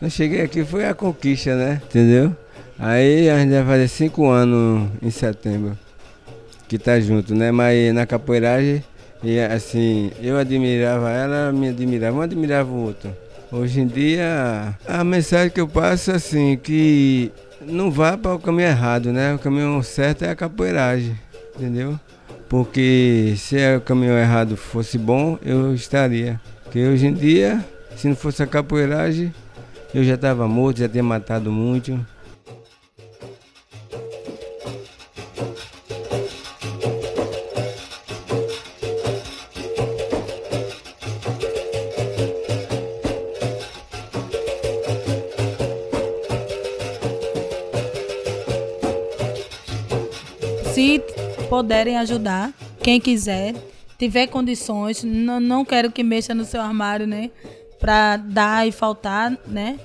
Eu 0.00 0.10
cheguei 0.10 0.42
aqui, 0.42 0.64
foi 0.64 0.86
a 0.86 0.94
conquista, 0.94 1.54
né? 1.54 1.80
Entendeu? 1.84 2.34
Aí 2.78 3.28
a 3.30 3.38
gente 3.38 3.50
vai 3.50 3.64
fazer 3.64 3.88
cinco 3.88 4.28
anos 4.28 4.88
em 5.02 5.10
setembro 5.10 5.78
que 6.72 6.78
tá 6.78 6.98
junto, 6.98 7.34
né? 7.34 7.50
Mas 7.52 7.92
na 7.92 8.06
capoeiragem, 8.06 8.82
e 9.22 9.38
assim, 9.38 10.10
eu 10.22 10.38
admirava 10.38 11.10
ela, 11.10 11.52
me 11.52 11.68
admirava, 11.68 12.16
um 12.16 12.22
admirava 12.22 12.70
o 12.70 12.86
outro. 12.86 13.14
Hoje 13.52 13.80
em 13.80 13.86
dia, 13.86 14.74
a 14.88 15.04
mensagem 15.04 15.50
que 15.50 15.60
eu 15.60 15.68
passo 15.68 16.10
é 16.10 16.14
assim, 16.14 16.56
que 16.56 17.30
não 17.66 17.90
vá 17.90 18.16
para 18.16 18.34
o 18.34 18.38
caminho 18.38 18.68
errado, 18.68 19.12
né? 19.12 19.34
O 19.34 19.38
caminho 19.38 19.82
certo 19.82 20.24
é 20.24 20.30
a 20.30 20.36
capoeiragem, 20.36 21.18
entendeu? 21.56 21.98
Porque 22.48 23.34
se 23.36 23.56
o 23.76 23.80
caminho 23.80 24.18
errado 24.18 24.56
fosse 24.56 24.98
bom, 24.98 25.38
eu 25.42 25.74
estaria. 25.74 26.40
Porque 26.64 26.86
hoje 26.86 27.06
em 27.06 27.14
dia 27.14 27.64
Se 27.96 28.08
não 28.08 28.16
fosse 28.16 28.42
a 28.42 28.46
capoeiragem, 28.46 29.32
eu 29.94 30.02
já 30.02 30.14
estava 30.14 30.48
morto, 30.48 30.78
já 30.78 30.88
tinha 30.88 31.02
matado 31.02 31.52
muito. 31.52 32.04
Se 51.52 51.54
puderem 51.54 51.98
ajudar, 51.98 52.50
quem 52.82 52.98
quiser, 52.98 53.54
tiver 53.98 54.26
condições, 54.26 55.04
não, 55.04 55.38
não 55.38 55.66
quero 55.66 55.92
que 55.92 56.02
mexa 56.02 56.34
no 56.34 56.46
seu 56.46 56.62
armário, 56.62 57.06
né? 57.06 57.30
Para 57.78 58.16
dar 58.16 58.66
e 58.66 58.72
faltar, 58.72 59.36
né? 59.46 59.78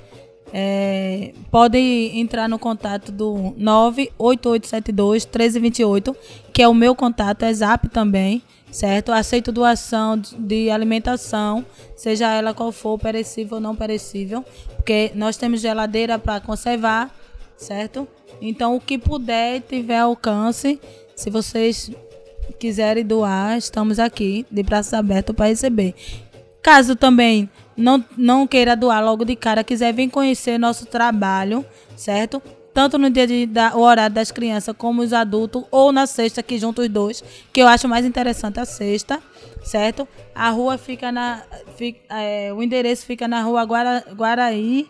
É, 0.54 1.34
pode 1.52 1.78
entrar 1.78 2.48
no 2.48 2.58
contato 2.58 3.12
do 3.12 3.54
98872 3.58 5.26
1328, 5.26 6.16
que 6.54 6.62
é 6.62 6.70
o 6.70 6.74
meu 6.74 6.96
contato, 6.96 7.44
é 7.44 7.52
zap 7.52 7.90
também, 7.90 8.42
certo? 8.72 9.12
Aceito 9.12 9.52
doação 9.52 10.18
de 10.40 10.70
alimentação, 10.70 11.66
seja 11.98 12.34
ela 12.34 12.54
qual 12.54 12.72
for, 12.72 12.98
perecível 12.98 13.56
ou 13.56 13.62
não 13.62 13.76
perecível, 13.76 14.42
porque 14.78 15.12
nós 15.16 15.36
temos 15.36 15.60
geladeira 15.60 16.18
para 16.18 16.40
conservar, 16.40 17.14
certo? 17.58 18.08
Então, 18.40 18.74
o 18.74 18.80
que 18.80 18.98
puder, 18.98 19.60
tiver 19.60 20.00
alcance, 20.00 20.80
se 21.18 21.32
vocês 21.32 21.92
quiserem 22.60 23.04
doar, 23.04 23.58
estamos 23.58 23.98
aqui 23.98 24.46
de 24.50 24.62
braços 24.62 24.94
abertos 24.94 25.36
para 25.36 25.48
receber. 25.48 25.96
Caso 26.62 26.96
também 26.96 27.50
não, 27.76 28.06
não 28.16 28.46
queira 28.46 28.76
doar 28.76 29.04
logo 29.04 29.26
de 29.26 29.36
cara, 29.36 29.64
quiser 29.64 29.92
vir 29.94 30.10
conhecer 30.10 30.60
nosso 30.60 30.86
trabalho, 30.86 31.66
certo? 31.96 32.42
Tanto 32.72 33.00
no 33.00 33.10
dia 33.10 33.26
de, 33.26 33.48
da, 33.48 33.76
o 33.76 33.80
horário 33.80 34.14
das 34.14 34.32
crianças 34.32 34.76
como 34.78 35.02
os 35.02 35.12
adultos, 35.12 35.64
ou 35.72 35.92
na 35.92 36.06
sexta, 36.06 36.44
que 36.44 36.60
junto 36.60 36.84
os 36.84 36.90
dois, 36.90 37.24
que 37.52 37.60
eu 37.60 37.68
acho 37.68 37.88
mais 37.88 38.06
interessante 38.06 38.60
a 38.60 38.66
sexta, 38.66 39.20
certo? 39.64 40.08
A 40.36 40.52
rua 40.52 40.78
fica 40.78 41.12
na. 41.12 41.42
Fica, 41.76 42.00
é, 42.16 42.54
o 42.54 42.62
endereço 42.62 43.08
fica 43.08 43.28
na 43.28 43.42
rua 43.42 43.64
Guara, 43.64 44.06
Guaraí, 44.14 44.88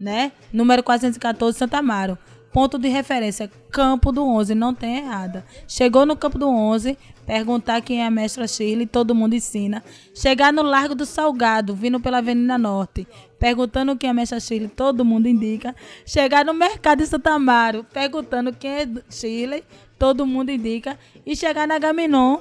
né? 0.00 0.32
Número 0.50 0.82
414, 0.82 1.58
Santa 1.58 1.76
Amaro. 1.76 2.16
Ponto 2.56 2.78
de 2.78 2.88
referência, 2.88 3.50
Campo 3.70 4.10
do 4.10 4.24
11, 4.26 4.54
não 4.54 4.72
tem 4.72 4.96
errada. 4.96 5.44
Chegou 5.68 6.06
no 6.06 6.16
Campo 6.16 6.38
do 6.38 6.48
11, 6.48 6.96
perguntar 7.26 7.82
quem 7.82 8.00
é 8.00 8.06
a 8.06 8.10
mestra 8.10 8.48
Shirley, 8.48 8.86
todo 8.86 9.14
mundo 9.14 9.34
ensina. 9.34 9.84
Chegar 10.14 10.54
no 10.54 10.62
Largo 10.62 10.94
do 10.94 11.04
Salgado, 11.04 11.74
vindo 11.74 12.00
pela 12.00 12.16
Avenida 12.16 12.56
Norte, 12.56 13.06
perguntando 13.38 13.94
quem 13.94 14.08
é 14.08 14.10
a 14.10 14.14
mestra 14.14 14.40
Shirley, 14.40 14.70
todo 14.70 15.04
mundo 15.04 15.28
indica. 15.28 15.76
Chegar 16.06 16.46
no 16.46 16.54
Mercado 16.54 17.00
de 17.00 17.06
Santa 17.06 17.32
Amaro, 17.32 17.84
perguntando 17.92 18.50
quem 18.54 18.70
é 18.70 18.88
Shirley, 19.10 19.62
todo 19.98 20.24
mundo 20.24 20.50
indica. 20.50 20.98
E 21.26 21.36
chegar 21.36 21.68
na 21.68 21.78
Gaminon, 21.78 22.38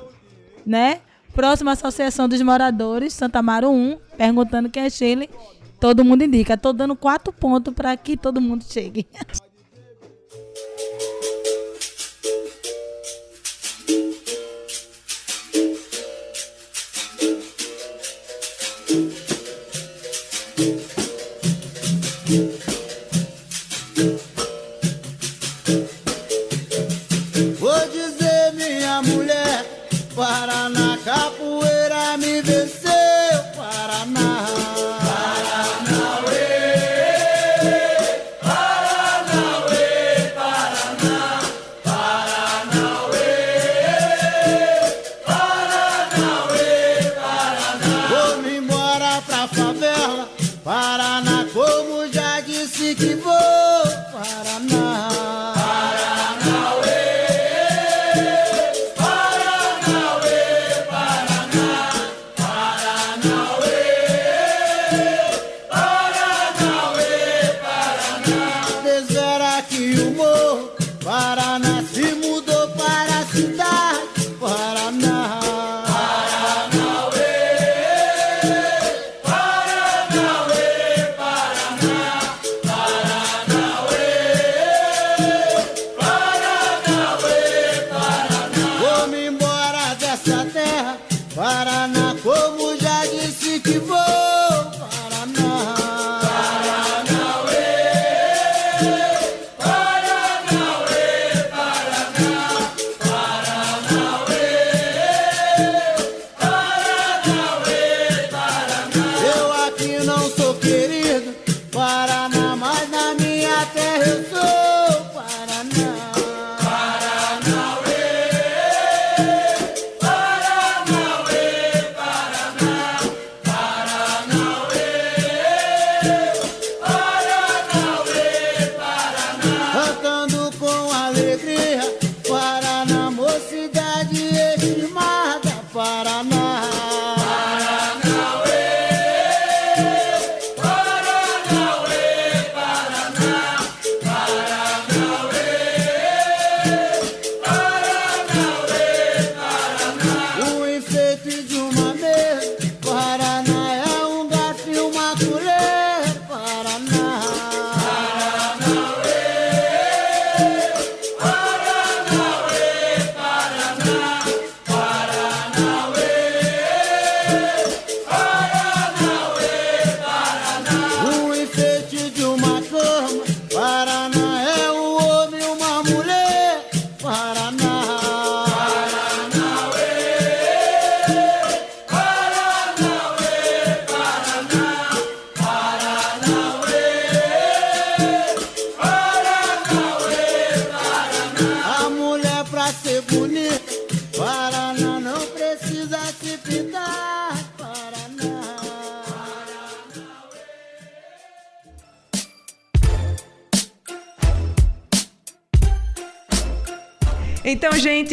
né? 0.66 1.02
Próxima 1.34 1.74
Associação 1.74 2.30
dos 2.30 2.42
Moradores, 2.42 3.12
Santa 3.12 3.40
Amaro 3.40 3.70
1, 3.70 3.98
perguntando 4.18 4.70
quem 4.70 4.84
é 4.84 4.90
Shirley, 4.90 5.30
todo 5.78 6.06
mundo 6.06 6.24
indica. 6.24 6.56
Tô 6.56 6.72
dando 6.72 6.96
quatro 6.96 7.34
pontos 7.34 7.74
para 7.74 7.98
que 7.98 8.16
todo 8.16 8.40
mundo 8.40 8.64
chegue. 8.64 9.06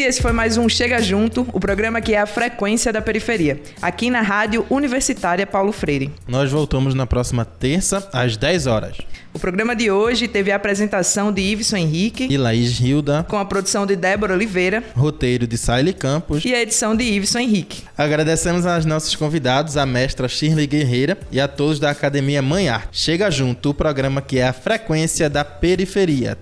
gente, 0.02 0.08
esse 0.08 0.20
foi 0.20 0.32
mais 0.32 0.56
um 0.56 0.68
Chega 0.68 1.00
Junto, 1.00 1.46
o 1.52 1.60
programa 1.60 2.00
que 2.00 2.14
é 2.14 2.20
a 2.20 2.26
frequência 2.26 2.92
da 2.92 3.00
periferia, 3.00 3.60
aqui 3.80 4.10
na 4.10 4.20
Rádio 4.20 4.66
Universitária 4.68 5.46
Paulo 5.46 5.72
Freire. 5.72 6.10
Nós 6.26 6.50
voltamos 6.50 6.94
na 6.94 7.06
próxima 7.06 7.44
terça, 7.44 8.08
às 8.12 8.36
10 8.36 8.66
horas. 8.66 8.98
O 9.32 9.38
programa 9.38 9.74
de 9.74 9.90
hoje 9.90 10.28
teve 10.28 10.50
a 10.50 10.56
apresentação 10.56 11.32
de 11.32 11.40
Iveson 11.40 11.76
Henrique, 11.76 12.26
E 12.30 12.36
Laís 12.36 12.80
Hilda, 12.80 13.24
com 13.28 13.38
a 13.38 13.44
produção 13.44 13.86
de 13.86 13.96
Débora 13.96 14.34
Oliveira 14.34 14.82
roteiro 14.94 15.46
de 15.46 15.56
Saile 15.56 15.92
Campos. 15.92 16.44
e 16.44 16.52
a 16.54 16.60
edição 16.60 16.94
de 16.94 17.04
Iveson 17.04 17.38
Henrique. 17.38 17.84
Agradecemos 17.96 18.66
aos 18.66 18.84
nossos 18.84 19.14
convidados, 19.14 19.76
a 19.76 19.86
mestra 19.86 20.28
Shirley 20.28 20.66
Guerreira 20.66 21.16
e 21.30 21.40
a 21.40 21.48
todos 21.48 21.78
da 21.78 21.90
Academia 21.90 22.42
Arte. 22.72 22.88
Chega 22.92 23.30
junto, 23.30 23.70
o 23.70 23.74
programa 23.74 24.20
que 24.20 24.38
é 24.38 24.48
a 24.48 24.52
frequência 24.52 25.30
da 25.30 25.44
periferia. 25.44 26.36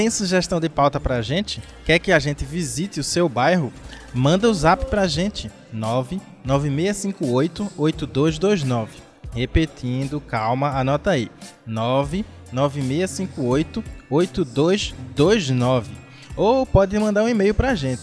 Tem 0.00 0.08
sugestão 0.08 0.58
de 0.58 0.70
pauta 0.70 0.98
pra 0.98 1.20
gente? 1.20 1.62
Quer 1.84 1.98
que 1.98 2.10
a 2.10 2.18
gente 2.18 2.42
visite 2.42 2.98
o 2.98 3.04
seu 3.04 3.28
bairro? 3.28 3.70
Manda 4.14 4.48
o 4.48 4.54
zap 4.54 4.86
pra 4.86 5.06
gente. 5.06 5.50
99658 5.74 7.70
8229. 7.76 8.92
Repetindo, 9.34 10.18
calma, 10.18 10.70
anota 10.70 11.10
aí. 11.10 11.30
99658 11.66 13.84
8229. 14.08 15.92
Ou 16.34 16.64
pode 16.64 16.98
mandar 16.98 17.24
um 17.24 17.28
e-mail 17.28 17.54
pra 17.54 17.74
gente. 17.74 18.00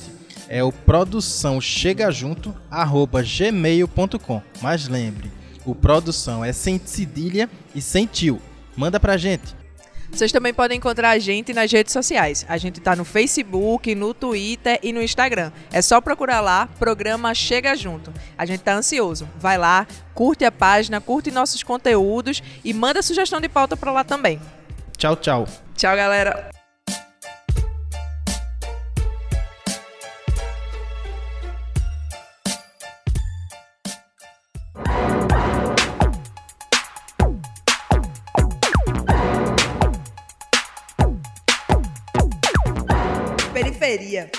É 0.47 0.63
o 0.63 0.71
produção 0.71 1.59
chega 1.59 2.11
junto 2.11 2.53
gmail.com. 2.69 4.43
Mas 4.61 4.87
lembre, 4.87 5.31
o 5.65 5.73
produção 5.73 6.45
é 6.45 6.53
sem 6.53 6.79
cedilha 6.85 7.49
e 7.73 7.81
sem 7.81 8.05
tio. 8.05 8.39
Manda 8.75 8.99
pra 8.99 9.17
gente. 9.17 9.55
Vocês 10.11 10.31
também 10.31 10.53
podem 10.53 10.77
encontrar 10.77 11.11
a 11.11 11.19
gente 11.19 11.53
nas 11.53 11.71
redes 11.71 11.93
sociais. 11.93 12.45
A 12.49 12.57
gente 12.57 12.79
tá 12.79 12.95
no 12.95 13.05
Facebook, 13.05 13.93
no 13.93 14.13
Twitter 14.13 14.79
e 14.81 14.91
no 14.91 15.01
Instagram. 15.01 15.51
É 15.71 15.81
só 15.81 16.01
procurar 16.01 16.41
lá, 16.41 16.67
programa 16.79 17.33
Chega 17.33 17.75
Junto. 17.75 18.11
A 18.37 18.45
gente 18.45 18.61
tá 18.61 18.73
ansioso. 18.73 19.27
Vai 19.37 19.57
lá, 19.57 19.85
curte 20.13 20.45
a 20.45 20.51
página, 20.51 20.99
curte 20.99 21.29
nossos 21.31 21.61
conteúdos 21.63 22.41
e 22.63 22.73
manda 22.73 23.01
sugestão 23.01 23.39
de 23.39 23.49
pauta 23.49 23.77
pra 23.77 23.91
lá 23.91 24.03
também. 24.03 24.39
Tchau, 24.97 25.15
tchau. 25.15 25.47
Tchau, 25.75 25.95
galera. 25.95 26.56